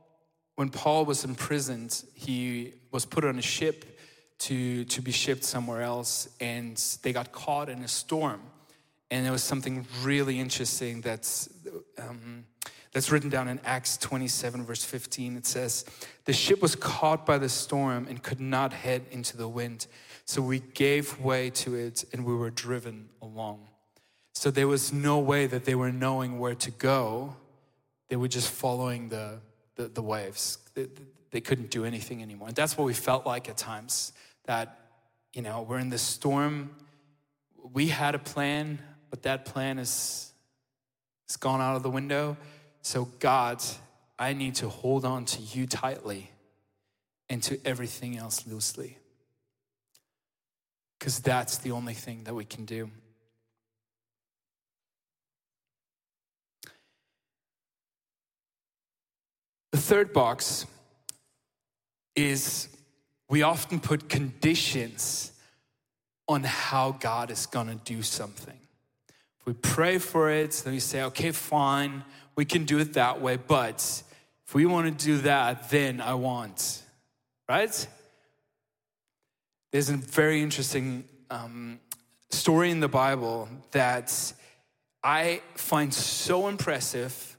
when 0.54 0.71
Paul 0.71 1.04
was 1.04 1.23
imprisoned, 1.23 2.02
he 2.14 2.73
was 2.90 3.04
put 3.04 3.26
on 3.26 3.38
a 3.38 3.42
ship 3.42 4.00
to, 4.38 4.87
to 4.87 5.02
be 5.02 5.12
shipped 5.12 5.45
somewhere 5.45 5.83
else, 5.83 6.35
and 6.40 6.83
they 7.02 7.12
got 7.12 7.31
caught 7.31 7.69
in 7.69 7.83
a 7.83 7.88
storm. 7.88 8.40
And 9.11 9.23
there 9.26 9.33
was 9.33 9.45
something 9.45 9.85
really 10.02 10.40
interesting 10.40 11.02
that's, 11.02 11.50
um, 11.99 12.47
that's 12.93 13.11
written 13.11 13.31
down 13.31 13.49
in 13.49 13.59
Acts 13.65 13.97
27, 13.97 14.65
verse 14.65 14.85
15. 14.85 15.37
It 15.37 15.47
says, 15.47 15.85
The 16.27 16.33
ship 16.33 16.61
was 16.61 16.77
caught 16.77 17.25
by 17.25 17.39
the 17.39 17.49
storm 17.49 18.07
and 18.09 18.23
could 18.23 18.41
not 18.41 18.73
head 18.75 19.07
into 19.11 19.37
the 19.37 19.49
wind. 19.49 19.87
So 20.27 20.43
we 20.43 20.61
gave 20.61 21.19
way 21.19 21.51
to 21.51 21.75
it 21.75 22.05
and 22.13 22.25
we 22.25 22.35
were 22.35 22.51
driven 22.51 23.09
along. 23.23 23.69
So 24.35 24.51
there 24.51 24.69
was 24.69 24.93
no 24.93 25.19
way 25.19 25.47
that 25.47 25.65
they 25.65 25.75
were 25.75 25.91
knowing 25.91 26.39
where 26.39 26.55
to 26.57 26.71
go. 26.71 27.37
They 28.09 28.17
were 28.17 28.29
just 28.29 28.51
following 28.51 29.09
the, 29.09 29.41
the, 29.77 29.89
the 29.89 30.03
waves. 30.03 30.59
They, 30.75 30.89
they 31.31 31.41
couldn't 31.41 31.71
do 31.71 31.85
anything 31.85 32.23
anymore. 32.23 32.49
And 32.49 32.57
that's 32.57 32.77
what 32.77 32.85
we 32.85 32.95
felt 32.95 33.25
like 33.25 33.49
at 33.49 33.57
times 33.57 34.13
that, 34.45 34.79
you 35.33 35.41
know, 35.41 35.63
we're 35.63 35.79
in 35.79 35.89
this 35.89 36.03
storm. 36.03 36.71
We 37.73 37.89
had 37.89 38.15
a 38.15 38.19
plan, 38.19 38.81
but 39.09 39.23
that 39.23 39.47
plan 39.47 39.79
is, 39.79 40.31
is 41.29 41.37
gone 41.39 41.63
out 41.63 41.77
of 41.77 41.83
the 41.83 41.91
window. 41.91 42.37
So, 42.83 43.09
God, 43.21 43.62
I 44.19 44.33
need 44.33 44.56
to 44.56 44.69
hold 44.69 45.04
on 45.04 45.25
to 45.26 45.41
you 45.41 45.67
tightly 45.67 46.30
and 47.28 47.43
to 47.45 47.59
everything 47.65 48.19
else 48.19 48.47
loosely. 48.47 48.99
Because 50.99 51.21
that's 51.21 51.59
the 51.59 51.71
only 51.71 51.95
thing 51.95 52.25
that 52.25 52.35
we 52.35 52.45
can 52.45 52.65
do. 52.65 52.91
The 59.71 59.78
third 59.78 60.13
box 60.13 60.67
is 62.15 62.69
we 63.28 63.43
often 63.43 63.80
put 63.80 64.09
conditions 64.09 65.33
on 66.28 66.45
how 66.45 66.93
God 66.93 67.30
is 67.30 67.47
going 67.47 67.69
to 67.69 67.75
do 67.76 68.02
something. 68.02 68.59
If 69.41 69.47
we 69.47 69.54
pray 69.54 69.99
for 69.99 70.30
it, 70.30 70.52
then 70.65 70.75
we 70.75 70.80
say, 70.80 71.02
okay, 71.04 71.33
fine, 71.33 72.04
we 72.36 72.45
can 72.45 72.64
do 72.64 72.78
it 72.78 72.95
that 72.95 73.21
way, 73.21 73.36
but 73.36 74.02
if 74.47 74.54
we 74.54 74.66
want 74.66 74.99
to 74.99 75.04
do 75.04 75.18
that, 75.18 75.71
then 75.71 76.00
I 76.00 76.14
want, 76.14 76.82
right? 77.49 77.86
There's 79.71 79.90
a 79.90 79.97
very 79.97 80.42
interesting 80.42 81.04
um, 81.30 81.80
story 82.30 82.71
in 82.71 82.80
the 82.80 82.88
Bible 82.88 83.49
that 83.71 84.32
I 85.02 85.42
find 85.54 85.92
so 85.92 86.49
impressive 86.49 87.32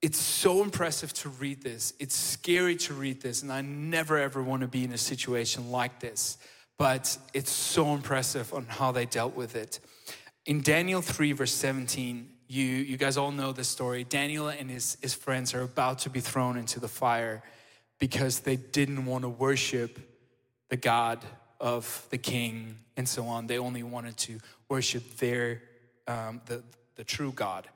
it's 0.00 0.18
so 0.18 0.62
impressive 0.62 1.12
to 1.14 1.28
read 1.28 1.62
this. 1.62 1.92
It's 1.98 2.14
scary 2.14 2.76
to 2.76 2.94
read 2.94 3.20
this, 3.20 3.42
and 3.42 3.52
I 3.52 3.62
never 3.62 4.16
ever 4.16 4.42
want 4.42 4.62
to 4.62 4.68
be 4.68 4.84
in 4.84 4.92
a 4.92 4.98
situation 4.98 5.70
like 5.70 5.98
this. 5.98 6.38
But 6.78 7.18
it's 7.34 7.50
so 7.50 7.94
impressive 7.94 8.54
on 8.54 8.66
how 8.66 8.92
they 8.92 9.06
dealt 9.06 9.34
with 9.34 9.56
it. 9.56 9.80
In 10.46 10.60
Daniel 10.60 11.02
3, 11.02 11.32
verse 11.32 11.52
17, 11.52 12.28
you, 12.48 12.64
you 12.64 12.96
guys 12.96 13.16
all 13.16 13.30
know 13.30 13.52
the 13.52 13.64
story. 13.64 14.04
Daniel 14.04 14.48
and 14.48 14.70
his, 14.70 14.96
his 15.02 15.14
friends 15.14 15.54
are 15.54 15.62
about 15.62 16.00
to 16.00 16.10
be 16.10 16.20
thrown 16.20 16.56
into 16.56 16.80
the 16.80 16.88
fire 16.88 17.42
because 17.98 18.40
they 18.40 18.56
didn't 18.56 19.04
want 19.04 19.22
to 19.22 19.28
worship 19.28 19.98
the 20.70 20.76
God 20.76 21.24
of 21.60 22.06
the 22.10 22.18
king 22.18 22.76
and 22.96 23.08
so 23.08 23.26
on. 23.26 23.46
They 23.46 23.58
only 23.58 23.82
wanted 23.82 24.16
to 24.18 24.38
worship 24.68 25.16
their, 25.18 25.62
um, 26.06 26.40
the, 26.46 26.62
the 26.96 27.04
true 27.04 27.32
God. 27.32 27.68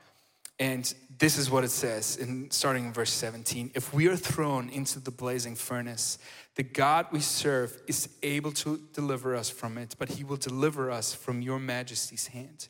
And 0.59 0.93
this 1.19 1.39
is 1.39 1.51
what 1.51 1.65
it 1.65 1.71
says 1.71 2.17
in 2.17 2.51
starting 2.51 2.87
in 2.87 2.93
verse 2.93 3.13
17. 3.13 3.73
If 3.75 3.93
we 3.93 4.09
are 4.09 4.17
thrown 4.17 4.69
into 4.69 5.01
the 5.01 5.11
blazing 5.11 5.55
furnace, 5.55 6.19
the 6.55 6.63
God 6.63 7.07
we 7.11 7.21
serve 7.21 7.77
is 7.87 8.09
able 8.23 8.53
to 8.53 8.81
deliver 8.93 9.35
us 9.35 9.51
from 9.51 9.77
it, 9.77 9.97
but 9.99 10.11
he 10.11 10.25
will 10.25 10.37
deliver 10.37 10.91
us 10.91 11.15
from 11.15 11.43
your 11.43 11.59
majesty's 11.59 12.29
hand. 12.29 12.69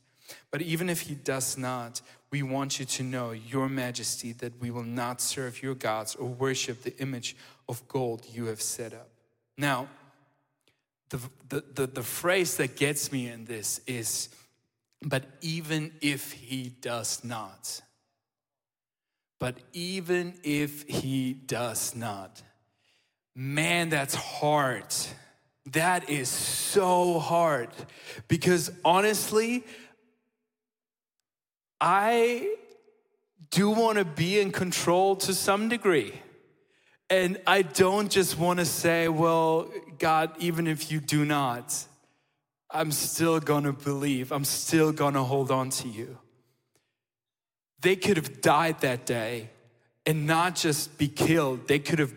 But 0.50 0.62
even 0.62 0.88
if 0.88 1.02
he 1.02 1.14
does 1.14 1.56
not, 1.56 2.00
we 2.30 2.42
want 2.42 2.78
you 2.80 2.86
to 2.86 3.02
know, 3.02 3.32
your 3.32 3.68
majesty, 3.68 4.32
that 4.34 4.60
we 4.60 4.70
will 4.70 4.82
not 4.82 5.20
serve 5.20 5.62
your 5.62 5.74
gods 5.74 6.14
or 6.14 6.28
worship 6.28 6.82
the 6.82 6.96
image 6.98 7.36
of 7.68 7.86
gold 7.88 8.26
you 8.32 8.46
have 8.46 8.62
set 8.62 8.92
up. 8.94 9.08
Now, 9.58 9.88
the, 11.10 11.20
the, 11.48 11.64
the, 11.74 11.86
the 11.86 12.02
phrase 12.02 12.56
that 12.56 12.76
gets 12.76 13.12
me 13.12 13.28
in 13.28 13.44
this 13.44 13.80
is, 13.86 14.30
but 15.02 15.24
even 15.42 15.92
if 16.00 16.32
he 16.32 16.70
does 16.80 17.22
not, 17.22 17.82
but 19.38 19.56
even 19.72 20.34
if 20.42 20.84
he 20.88 21.34
does 21.34 21.94
not, 21.94 22.40
man, 23.34 23.90
that's 23.90 24.14
hard. 24.14 24.86
That 25.72 26.08
is 26.08 26.28
so 26.28 27.18
hard 27.18 27.68
because 28.28 28.70
honestly, 28.84 29.64
I 31.84 32.54
do 33.50 33.70
want 33.70 33.98
to 33.98 34.04
be 34.04 34.38
in 34.38 34.52
control 34.52 35.16
to 35.16 35.34
some 35.34 35.68
degree. 35.68 36.14
And 37.10 37.40
I 37.44 37.62
don't 37.62 38.08
just 38.08 38.38
want 38.38 38.60
to 38.60 38.64
say, 38.64 39.08
well, 39.08 39.68
God, 39.98 40.30
even 40.38 40.68
if 40.68 40.92
you 40.92 41.00
do 41.00 41.24
not, 41.24 41.76
I'm 42.70 42.92
still 42.92 43.40
gonna 43.40 43.72
believe, 43.72 44.30
I'm 44.30 44.44
still 44.44 44.92
gonna 44.92 45.24
hold 45.24 45.50
on 45.50 45.70
to 45.70 45.88
you. 45.88 46.18
They 47.80 47.96
could 47.96 48.16
have 48.16 48.40
died 48.40 48.80
that 48.82 49.04
day 49.04 49.50
and 50.06 50.24
not 50.24 50.54
just 50.54 50.96
be 50.98 51.08
killed, 51.08 51.66
they 51.66 51.80
could 51.80 51.98
have 51.98 52.14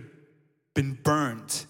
been 0.75 0.93
burned. 0.93 1.65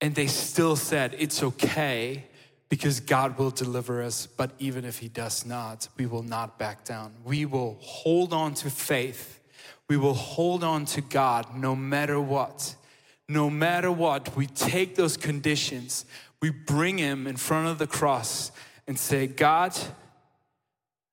And 0.00 0.14
they 0.14 0.28
still 0.28 0.76
said, 0.76 1.16
It's 1.18 1.42
okay 1.42 2.26
because 2.74 2.98
God 2.98 3.38
will 3.38 3.52
deliver 3.52 4.02
us, 4.02 4.26
but 4.26 4.50
even 4.58 4.84
if 4.84 4.98
He 4.98 5.06
does 5.06 5.46
not, 5.46 5.86
we 5.96 6.06
will 6.06 6.24
not 6.24 6.58
back 6.58 6.84
down. 6.84 7.14
We 7.24 7.46
will 7.46 7.78
hold 7.80 8.32
on 8.32 8.54
to 8.54 8.68
faith. 8.68 9.38
We 9.88 9.96
will 9.96 10.14
hold 10.14 10.64
on 10.64 10.84
to 10.86 11.00
God 11.00 11.56
no 11.56 11.76
matter 11.76 12.20
what. 12.20 12.74
No 13.28 13.48
matter 13.48 13.92
what, 13.92 14.34
we 14.36 14.48
take 14.48 14.96
those 14.96 15.16
conditions, 15.16 16.04
we 16.42 16.50
bring 16.50 16.98
him 16.98 17.28
in 17.28 17.36
front 17.36 17.68
of 17.68 17.78
the 17.78 17.86
cross 17.86 18.50
and 18.88 18.98
say, 18.98 19.28
God, 19.28 19.72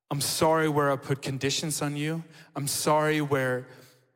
I'm 0.10 0.20
sorry 0.20 0.68
where 0.68 0.92
I 0.92 0.96
put 0.96 1.22
conditions 1.22 1.80
on 1.84 1.96
you. 1.96 2.24
I'm 2.56 2.68
sorry 2.68 3.22
where 3.22 3.68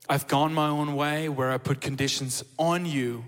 I've 0.09 0.27
gone 0.27 0.51
my 0.51 0.69
own 0.69 0.95
way, 0.95 1.29
where 1.29 1.51
I 1.51 1.59
put 1.59 1.79
conditions 1.79 2.43
on 2.57 2.87
you, 2.87 3.23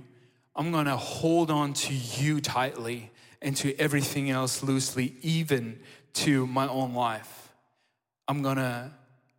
I'm 0.56 0.72
gonna 0.72 0.98
hold 0.98 1.52
on 1.52 1.74
to 1.74 1.94
you 1.94 2.42
tightly 2.42 3.12
and 3.42 3.56
to 3.58 3.76
everything 3.80 4.30
else 4.30 4.64
loosely, 4.64 5.16
even 5.22 5.80
to 6.14 6.48
my 6.48 6.68
own 6.68 6.94
life. 6.94 7.50
I'm 8.28 8.42
gonna 8.42 8.94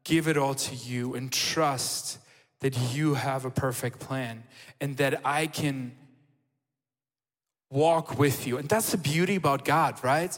give 0.05 0.29
it 0.29 0.37
all 0.37 0.55
to 0.55 0.75
you 0.75 1.15
and 1.15 1.31
trust 1.33 2.19
that 2.61 2.77
you 2.95 3.15
have 3.15 3.45
a 3.45 3.51
perfect 3.51 3.99
plan 4.01 4.45
and 4.81 4.97
that 4.97 5.21
I 5.25 5.47
can 5.47 5.93
walk 7.71 8.19
with 8.19 8.47
you. 8.47 8.59
And 8.59 8.69
that's 8.69 8.93
the 8.93 8.99
beauty 8.99 9.37
about 9.37 9.65
God, 9.65 10.03
right? 10.03 10.37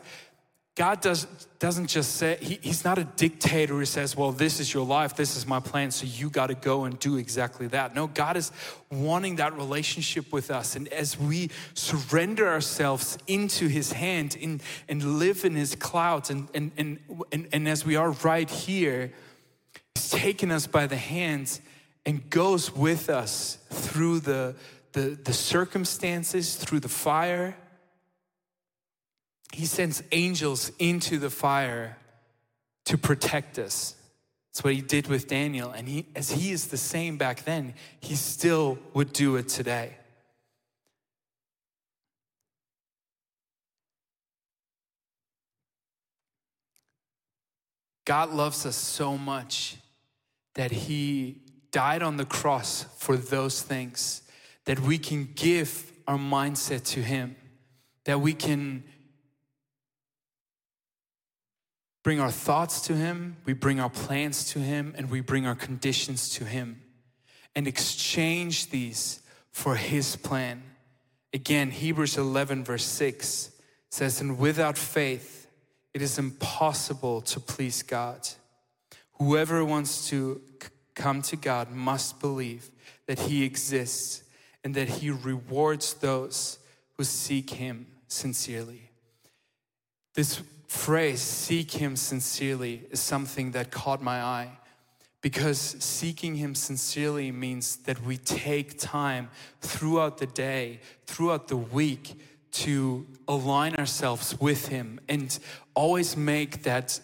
God 0.81 1.03
does, 1.03 1.27
doesn't 1.59 1.88
just 1.88 2.16
say, 2.16 2.38
he, 2.40 2.59
He's 2.62 2.87
not 2.87 2.97
a 2.97 3.05
dictator 3.05 3.75
who 3.75 3.85
says, 3.85 4.16
Well, 4.16 4.33
this 4.33 4.61
is 4.61 4.73
your 4.73 4.87
life, 4.87 5.14
this 5.14 5.37
is 5.37 5.47
my 5.47 5.61
plan, 5.61 5.90
so 5.90 6.07
you 6.07 6.31
got 6.31 6.47
to 6.47 6.55
go 6.55 6.85
and 6.85 6.99
do 6.99 7.19
exactly 7.19 7.66
that. 7.66 7.95
No, 7.95 8.07
God 8.07 8.38
is 8.38 8.51
wanting 8.90 9.37
that 9.37 9.55
relationship 9.59 10.33
with 10.33 10.51
us. 10.51 10.77
And 10.77 10.88
as 10.88 11.19
we 11.21 11.51
surrender 11.75 12.49
ourselves 12.49 13.19
into 13.27 13.69
His 13.69 13.93
hand 13.93 14.38
in, 14.40 14.62
and 14.88 15.19
live 15.19 15.45
in 15.45 15.55
His 15.55 15.75
clouds, 15.75 16.31
and, 16.31 16.49
and, 16.55 16.73
and, 16.79 16.99
and, 17.31 17.47
and 17.53 17.69
as 17.69 17.85
we 17.85 17.97
are 17.97 18.12
right 18.12 18.49
here, 18.49 19.12
He's 19.97 20.09
taken 20.09 20.51
us 20.51 20.66
by 20.66 20.87
the 20.87 20.97
hands 20.97 21.61
and 22.07 22.31
goes 22.31 22.75
with 22.75 23.11
us 23.11 23.59
through 23.69 24.21
the, 24.21 24.55
the, 24.93 25.19
the 25.25 25.35
circumstances, 25.35 26.57
through 26.57 26.81
the 26.81 26.88
fire 26.88 27.55
he 29.52 29.66
sends 29.66 30.02
angels 30.12 30.70
into 30.78 31.18
the 31.18 31.30
fire 31.30 31.98
to 32.86 32.96
protect 32.96 33.58
us. 33.58 33.94
That's 34.52 34.64
what 34.64 34.74
he 34.74 34.80
did 34.80 35.06
with 35.06 35.28
Daniel. 35.28 35.70
And 35.70 35.88
he, 35.88 36.06
as 36.16 36.30
he 36.30 36.50
is 36.50 36.68
the 36.68 36.76
same 36.76 37.16
back 37.16 37.44
then, 37.44 37.74
he 38.00 38.16
still 38.16 38.78
would 38.94 39.12
do 39.12 39.36
it 39.36 39.48
today. 39.48 39.96
God 48.04 48.30
loves 48.30 48.66
us 48.66 48.74
so 48.74 49.16
much 49.16 49.76
that 50.54 50.72
he 50.72 51.42
died 51.70 52.02
on 52.02 52.16
the 52.16 52.24
cross 52.24 52.86
for 52.98 53.16
those 53.16 53.62
things, 53.62 54.22
that 54.64 54.80
we 54.80 54.98
can 54.98 55.28
give 55.36 55.92
our 56.08 56.18
mindset 56.18 56.84
to 56.86 57.02
him, 57.02 57.36
that 58.04 58.20
we 58.20 58.34
can 58.34 58.82
bring 62.02 62.20
our 62.20 62.30
thoughts 62.30 62.80
to 62.82 62.94
Him, 62.94 63.36
we 63.44 63.52
bring 63.52 63.80
our 63.80 63.90
plans 63.90 64.44
to 64.52 64.58
Him, 64.58 64.94
and 64.96 65.10
we 65.10 65.20
bring 65.20 65.46
our 65.46 65.54
conditions 65.54 66.30
to 66.30 66.44
Him 66.44 66.82
and 67.54 67.66
exchange 67.66 68.70
these 68.70 69.20
for 69.52 69.76
His 69.76 70.16
plan. 70.16 70.62
Again, 71.32 71.70
Hebrews 71.70 72.16
11, 72.16 72.64
verse 72.64 72.84
6 72.84 73.50
says, 73.90 74.20
And 74.20 74.38
without 74.38 74.78
faith, 74.78 75.48
it 75.92 76.02
is 76.02 76.18
impossible 76.18 77.20
to 77.22 77.40
please 77.40 77.82
God. 77.82 78.28
Whoever 79.14 79.64
wants 79.64 80.08
to 80.08 80.40
come 80.94 81.22
to 81.22 81.36
God 81.36 81.70
must 81.70 82.20
believe 82.20 82.70
that 83.06 83.20
He 83.20 83.44
exists 83.44 84.22
and 84.64 84.74
that 84.74 84.88
He 84.88 85.10
rewards 85.10 85.94
those 85.94 86.58
who 86.96 87.04
seek 87.04 87.50
Him 87.50 87.86
sincerely. 88.08 88.90
This 90.14 90.42
phrase, 90.70 91.20
seek 91.20 91.72
Him 91.72 91.96
sincerely, 91.96 92.87
is 92.92 93.00
something 93.00 93.50
that 93.50 93.72
caught 93.72 94.00
my 94.00 94.22
eye 94.22 94.50
because 95.20 95.59
seeking 95.59 96.37
Him 96.37 96.54
sincerely 96.54 97.33
means 97.33 97.76
that 97.78 98.00
we 98.04 98.16
take 98.16 98.78
time 98.78 99.30
throughout 99.61 100.18
the 100.18 100.26
day, 100.26 100.78
throughout 101.06 101.48
the 101.48 101.56
week, 101.56 102.14
to 102.52 103.04
align 103.26 103.74
ourselves 103.74 104.40
with 104.40 104.68
Him 104.68 105.00
and 105.09 105.40
always 105.74 106.16
make 106.16 106.62
that 106.62 107.00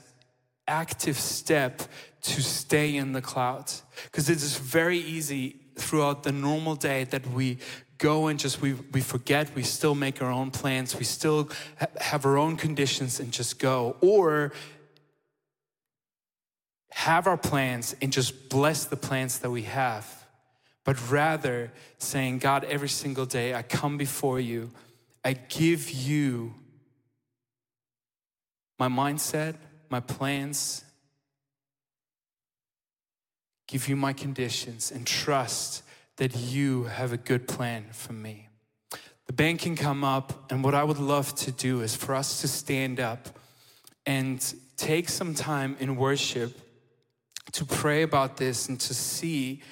active 0.68 1.18
step 1.18 1.82
to 2.22 2.42
stay 2.42 2.96
in 2.96 3.12
the 3.12 3.20
clouds. 3.20 3.82
Because 4.04 4.30
it 4.30 4.36
is 4.36 4.56
very 4.56 4.98
easy 4.98 5.56
throughout 5.74 6.22
the 6.22 6.32
normal 6.32 6.76
day 6.76 7.02
that 7.04 7.26
we 7.30 7.58
go 7.98 8.26
and 8.26 8.38
just 8.38 8.60
we, 8.60 8.74
we 8.92 9.00
forget 9.00 9.54
we 9.54 9.62
still 9.62 9.94
make 9.94 10.20
our 10.22 10.30
own 10.30 10.50
plans 10.50 10.96
we 10.96 11.04
still 11.04 11.48
ha- 11.78 11.86
have 12.00 12.26
our 12.26 12.36
own 12.36 12.56
conditions 12.56 13.20
and 13.20 13.32
just 13.32 13.58
go. 13.58 13.96
Or 14.00 14.52
have 16.90 17.26
our 17.26 17.36
plans 17.36 17.94
and 18.00 18.12
just 18.12 18.48
bless 18.48 18.86
the 18.86 18.96
plans 18.96 19.40
that 19.40 19.50
we 19.50 19.62
have 19.62 20.24
but 20.84 21.10
rather 21.10 21.70
saying 21.98 22.38
god 22.38 22.64
every 22.64 22.88
single 22.88 23.26
day 23.26 23.54
i 23.54 23.62
come 23.62 23.98
before 23.98 24.40
you 24.40 24.70
i 25.22 25.34
give 25.34 25.90
you 25.90 26.54
my 28.78 28.88
mindset 28.88 29.56
my 29.90 30.00
plans 30.00 30.84
give 33.68 33.88
you 33.88 33.96
my 33.96 34.12
conditions 34.12 34.90
and 34.90 35.06
trust 35.06 35.82
that 36.16 36.36
you 36.36 36.84
have 36.84 37.12
a 37.12 37.16
good 37.16 37.46
plan 37.46 37.86
for 37.92 38.12
me. 38.12 38.48
The 39.26 39.32
band 39.32 39.58
can 39.58 39.76
come 39.76 40.04
up, 40.04 40.50
and 40.50 40.62
what 40.62 40.74
I 40.74 40.84
would 40.84 40.98
love 40.98 41.34
to 41.36 41.52
do 41.52 41.82
is 41.82 41.96
for 41.96 42.14
us 42.14 42.40
to 42.40 42.48
stand 42.48 43.00
up 43.00 43.38
and 44.06 44.54
take 44.76 45.08
some 45.08 45.34
time 45.34 45.76
in 45.80 45.96
worship 45.96 46.56
to 47.52 47.64
pray 47.64 48.02
about 48.02 48.36
this 48.36 48.68
and 48.68 48.78
to 48.80 48.94
see 48.94 49.62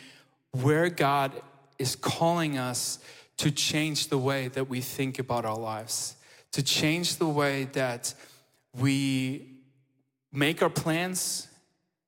where 0.53 0.89
God 0.89 1.33
is 1.79 1.97
calling 1.97 2.59
us 2.59 2.99
to 3.37 3.51
change 3.51 4.09
the 4.09 4.19
way 4.19 4.49
that 4.49 4.69
we 4.69 4.81
think 4.81 5.19
about 5.19 5.45
our 5.45 5.59
lives, 5.59 6.17
to 6.53 6.63
change 6.63 7.17
the 7.17 7.27
way 7.29 7.65
that 7.73 8.15
we 8.79 9.47
make 10.33 10.63
our 10.63 10.71
plans, 10.71 11.49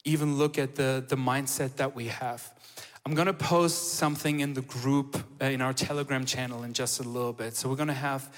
even 0.04 0.36
look 0.36 0.58
at 0.58 0.76
the, 0.76 1.04
the 1.06 1.16
mindset 1.16 1.76
that 1.76 1.94
we 1.94 2.06
have. 2.06 2.52
I'm 3.06 3.14
gonna 3.14 3.32
post 3.32 3.92
something 3.92 4.40
in 4.40 4.54
the 4.54 4.62
group, 4.62 5.16
uh, 5.40 5.44
in 5.44 5.60
our 5.60 5.72
Telegram 5.72 6.26
channel 6.26 6.64
in 6.64 6.72
just 6.72 6.98
a 6.98 7.04
little 7.04 7.32
bit. 7.32 7.54
So 7.54 7.68
we're 7.68 7.76
gonna 7.76 7.94
have 7.94 8.28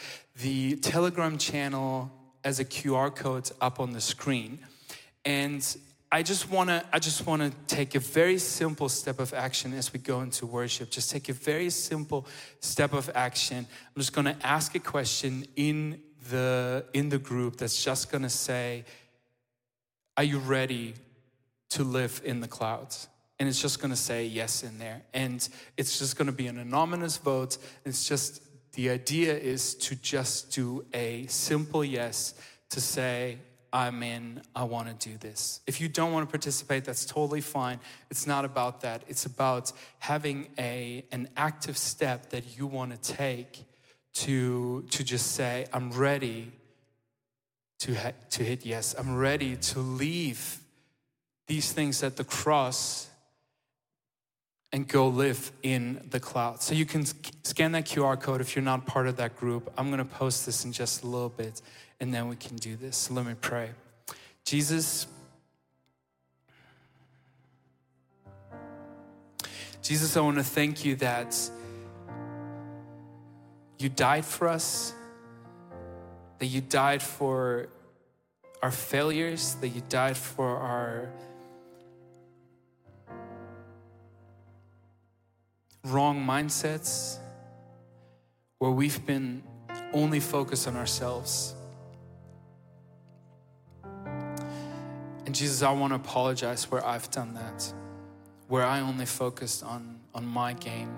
the 0.42 0.76
Telegram 0.76 1.38
channel 1.38 2.12
as 2.44 2.61
a 2.61 2.66
QR 2.66 3.11
code 3.11 3.50
up 3.62 3.81
on 3.81 3.94
the 3.94 4.00
screen. 4.02 4.59
And 5.24 5.66
I 6.12 6.22
just 6.22 6.50
wanna, 6.50 6.85
I 6.92 6.98
just 6.98 7.26
wanna 7.26 7.50
take 7.66 7.94
a 7.94 7.98
very 7.98 8.38
simple 8.38 8.90
step 8.90 9.20
of 9.20 9.33
action 9.33 9.72
as 9.72 9.90
we 9.90 10.00
go 10.00 10.20
into 10.20 10.44
worship. 10.44 10.90
Just 10.90 11.11
take 11.11 11.31
a 11.31 11.33
very 11.33 11.70
simple 11.70 12.26
step 12.61 12.92
of 12.92 13.11
action. 13.14 13.66
I'm 13.66 13.98
just 13.98 14.12
gonna 14.12 14.37
ask 14.42 14.74
a 14.74 14.81
question 14.81 15.46
in 15.57 15.98
the 16.28 16.85
in 16.92 17.09
the 17.09 17.18
group 17.18 17.57
that's 17.57 17.83
just 17.83 18.12
gonna 18.12 18.28
say, 18.28 18.85
Are 20.18 20.24
you 20.24 20.38
ready 20.38 20.92
to 21.70 21.85
live 21.85 22.20
in 22.22 22.40
the 22.40 22.48
clouds? 22.48 23.09
And 23.38 23.48
it's 23.48 23.61
just 23.61 23.81
going 23.81 23.90
to 23.90 23.96
say 23.96 24.27
yes 24.27 24.62
in 24.62 24.79
there. 24.79 25.03
And 25.14 25.46
it's 25.77 25.98
just 25.98 26.16
going 26.16 26.27
to 26.27 26.33
be 26.33 26.46
an 26.48 26.59
anonymous 26.59 27.16
vote. 27.18 27.59
It's 27.85 28.09
just 28.09 28.42
the 28.72 28.90
idea 28.90 29.37
is 29.37 29.74
to 29.77 29.94
just 29.94 30.53
do 30.53 30.85
a 30.92 31.27
simple 31.27 31.85
yes 31.85 32.35
to 32.70 32.81
say, 32.81 33.38
I'm 33.72 34.03
in, 34.03 34.42
I 34.57 34.64
want 34.64 34.88
to 34.88 35.09
do 35.09 35.16
this. 35.18 35.61
If 35.66 35.81
you 35.81 35.88
don't 35.88 36.12
want 36.12 36.27
to 36.27 36.31
participate, 36.31 36.85
that's 36.85 37.05
totally 37.05 37.40
fine. 37.40 37.81
It's 38.11 38.27
not 38.27 38.44
about 38.44 38.81
that. 38.81 39.03
It's 39.09 39.27
about 39.27 39.72
having 39.98 40.48
a, 40.59 41.05
an 41.12 41.29
active 41.37 41.77
step 41.77 42.31
that 42.31 42.57
you 42.57 42.66
want 42.66 42.90
to 42.92 43.12
take 43.12 43.64
to, 44.14 44.83
to 44.90 45.05
just 45.05 45.33
say, 45.33 45.66
I'm 45.72 45.92
ready 45.92 46.51
to, 47.81 47.94
ha- 47.94 48.12
to 48.31 48.42
hit 48.42 48.64
yes. 48.64 48.94
I'm 48.98 49.16
ready 49.16 49.57
to 49.57 49.81
leave 49.81 50.61
these 51.46 51.72
things 51.72 52.03
at 52.03 52.16
the 52.16 52.24
cross 52.24 53.08
and 54.72 54.87
go 54.87 55.09
live 55.09 55.50
in 55.62 56.07
the 56.11 56.20
cloud. 56.20 56.62
So 56.62 56.74
you 56.74 56.85
can 56.85 57.04
scan 57.44 57.72
that 57.72 57.87
QR 57.87 58.20
code 58.20 58.40
if 58.40 58.54
you're 58.54 58.64
not 58.64 58.87
part 58.87 59.07
of 59.07 59.16
that 59.16 59.37
group. 59.37 59.72
I'm 59.78 59.87
going 59.87 59.98
to 59.98 60.04
post 60.04 60.44
this 60.44 60.64
in 60.64 60.72
just 60.72 61.02
a 61.02 61.07
little 61.07 61.31
bit 61.31 61.62
and 62.00 62.12
then 62.12 62.28
we 62.28 62.37
can 62.37 62.57
do 62.57 62.76
this. 62.76 62.96
So 62.96 63.14
let 63.14 63.26
me 63.26 63.35
pray. 63.40 63.70
Jesus, 64.44 65.07
Jesus, 69.83 70.16
I 70.16 70.20
want 70.20 70.37
to 70.37 70.44
thank 70.44 70.85
you 70.85 70.96
that 70.96 71.38
you 73.78 73.88
died 73.88 74.24
for 74.24 74.48
us, 74.48 74.92
that 76.38 76.46
you 76.46 76.61
died 76.61 77.02
for 77.02 77.68
our 78.62 78.70
failures, 78.70 79.54
that 79.57 79.68
you 79.68 79.83
died 79.88 80.16
for 80.16 80.57
our 80.57 81.11
wrong 85.84 86.24
mindsets 86.24 87.18
where 88.58 88.70
we've 88.70 89.04
been 89.06 89.42
only 89.92 90.20
focused 90.20 90.66
on 90.68 90.76
ourselves. 90.76 91.54
And 93.84 95.34
Jesus, 95.34 95.62
I 95.62 95.70
want 95.72 95.92
to 95.92 95.96
apologize 95.96 96.70
where 96.70 96.84
I've 96.84 97.10
done 97.10 97.34
that, 97.34 97.72
where 98.48 98.64
I 98.64 98.80
only 98.80 99.06
focused 99.06 99.62
on, 99.62 100.00
on 100.14 100.26
my 100.26 100.54
gain 100.54 100.88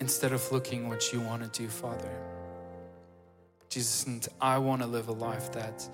instead 0.00 0.32
of 0.32 0.50
looking 0.52 0.88
what 0.88 1.12
you 1.12 1.20
want 1.20 1.42
to 1.42 1.62
do, 1.62 1.68
Father. 1.68 2.10
Jesus, 3.68 4.04
and 4.06 4.26
I 4.40 4.58
want 4.58 4.82
to 4.82 4.86
live 4.86 5.08
a 5.08 5.12
life 5.12 5.52
that, 5.52 5.88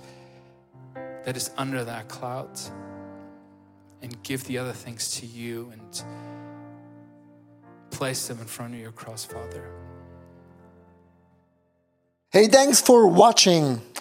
that 0.94 1.37
is 1.37 1.50
under 1.56 1.85
that 1.85 2.09
cloud 2.09 2.59
and 4.02 4.22
give 4.22 4.44
the 4.44 4.59
other 4.59 4.72
things 4.72 5.20
to 5.20 5.26
you 5.26 5.72
and 5.72 6.02
place 7.90 8.29
them 8.29 8.38
in 8.40 8.46
front 8.46 8.74
of 8.74 8.81
your 8.81 8.92
cross, 8.92 9.24
Father. 9.24 9.64
Hey, 12.33 12.46
thanks 12.46 12.81
for 12.81 13.07
watching. 13.09 13.81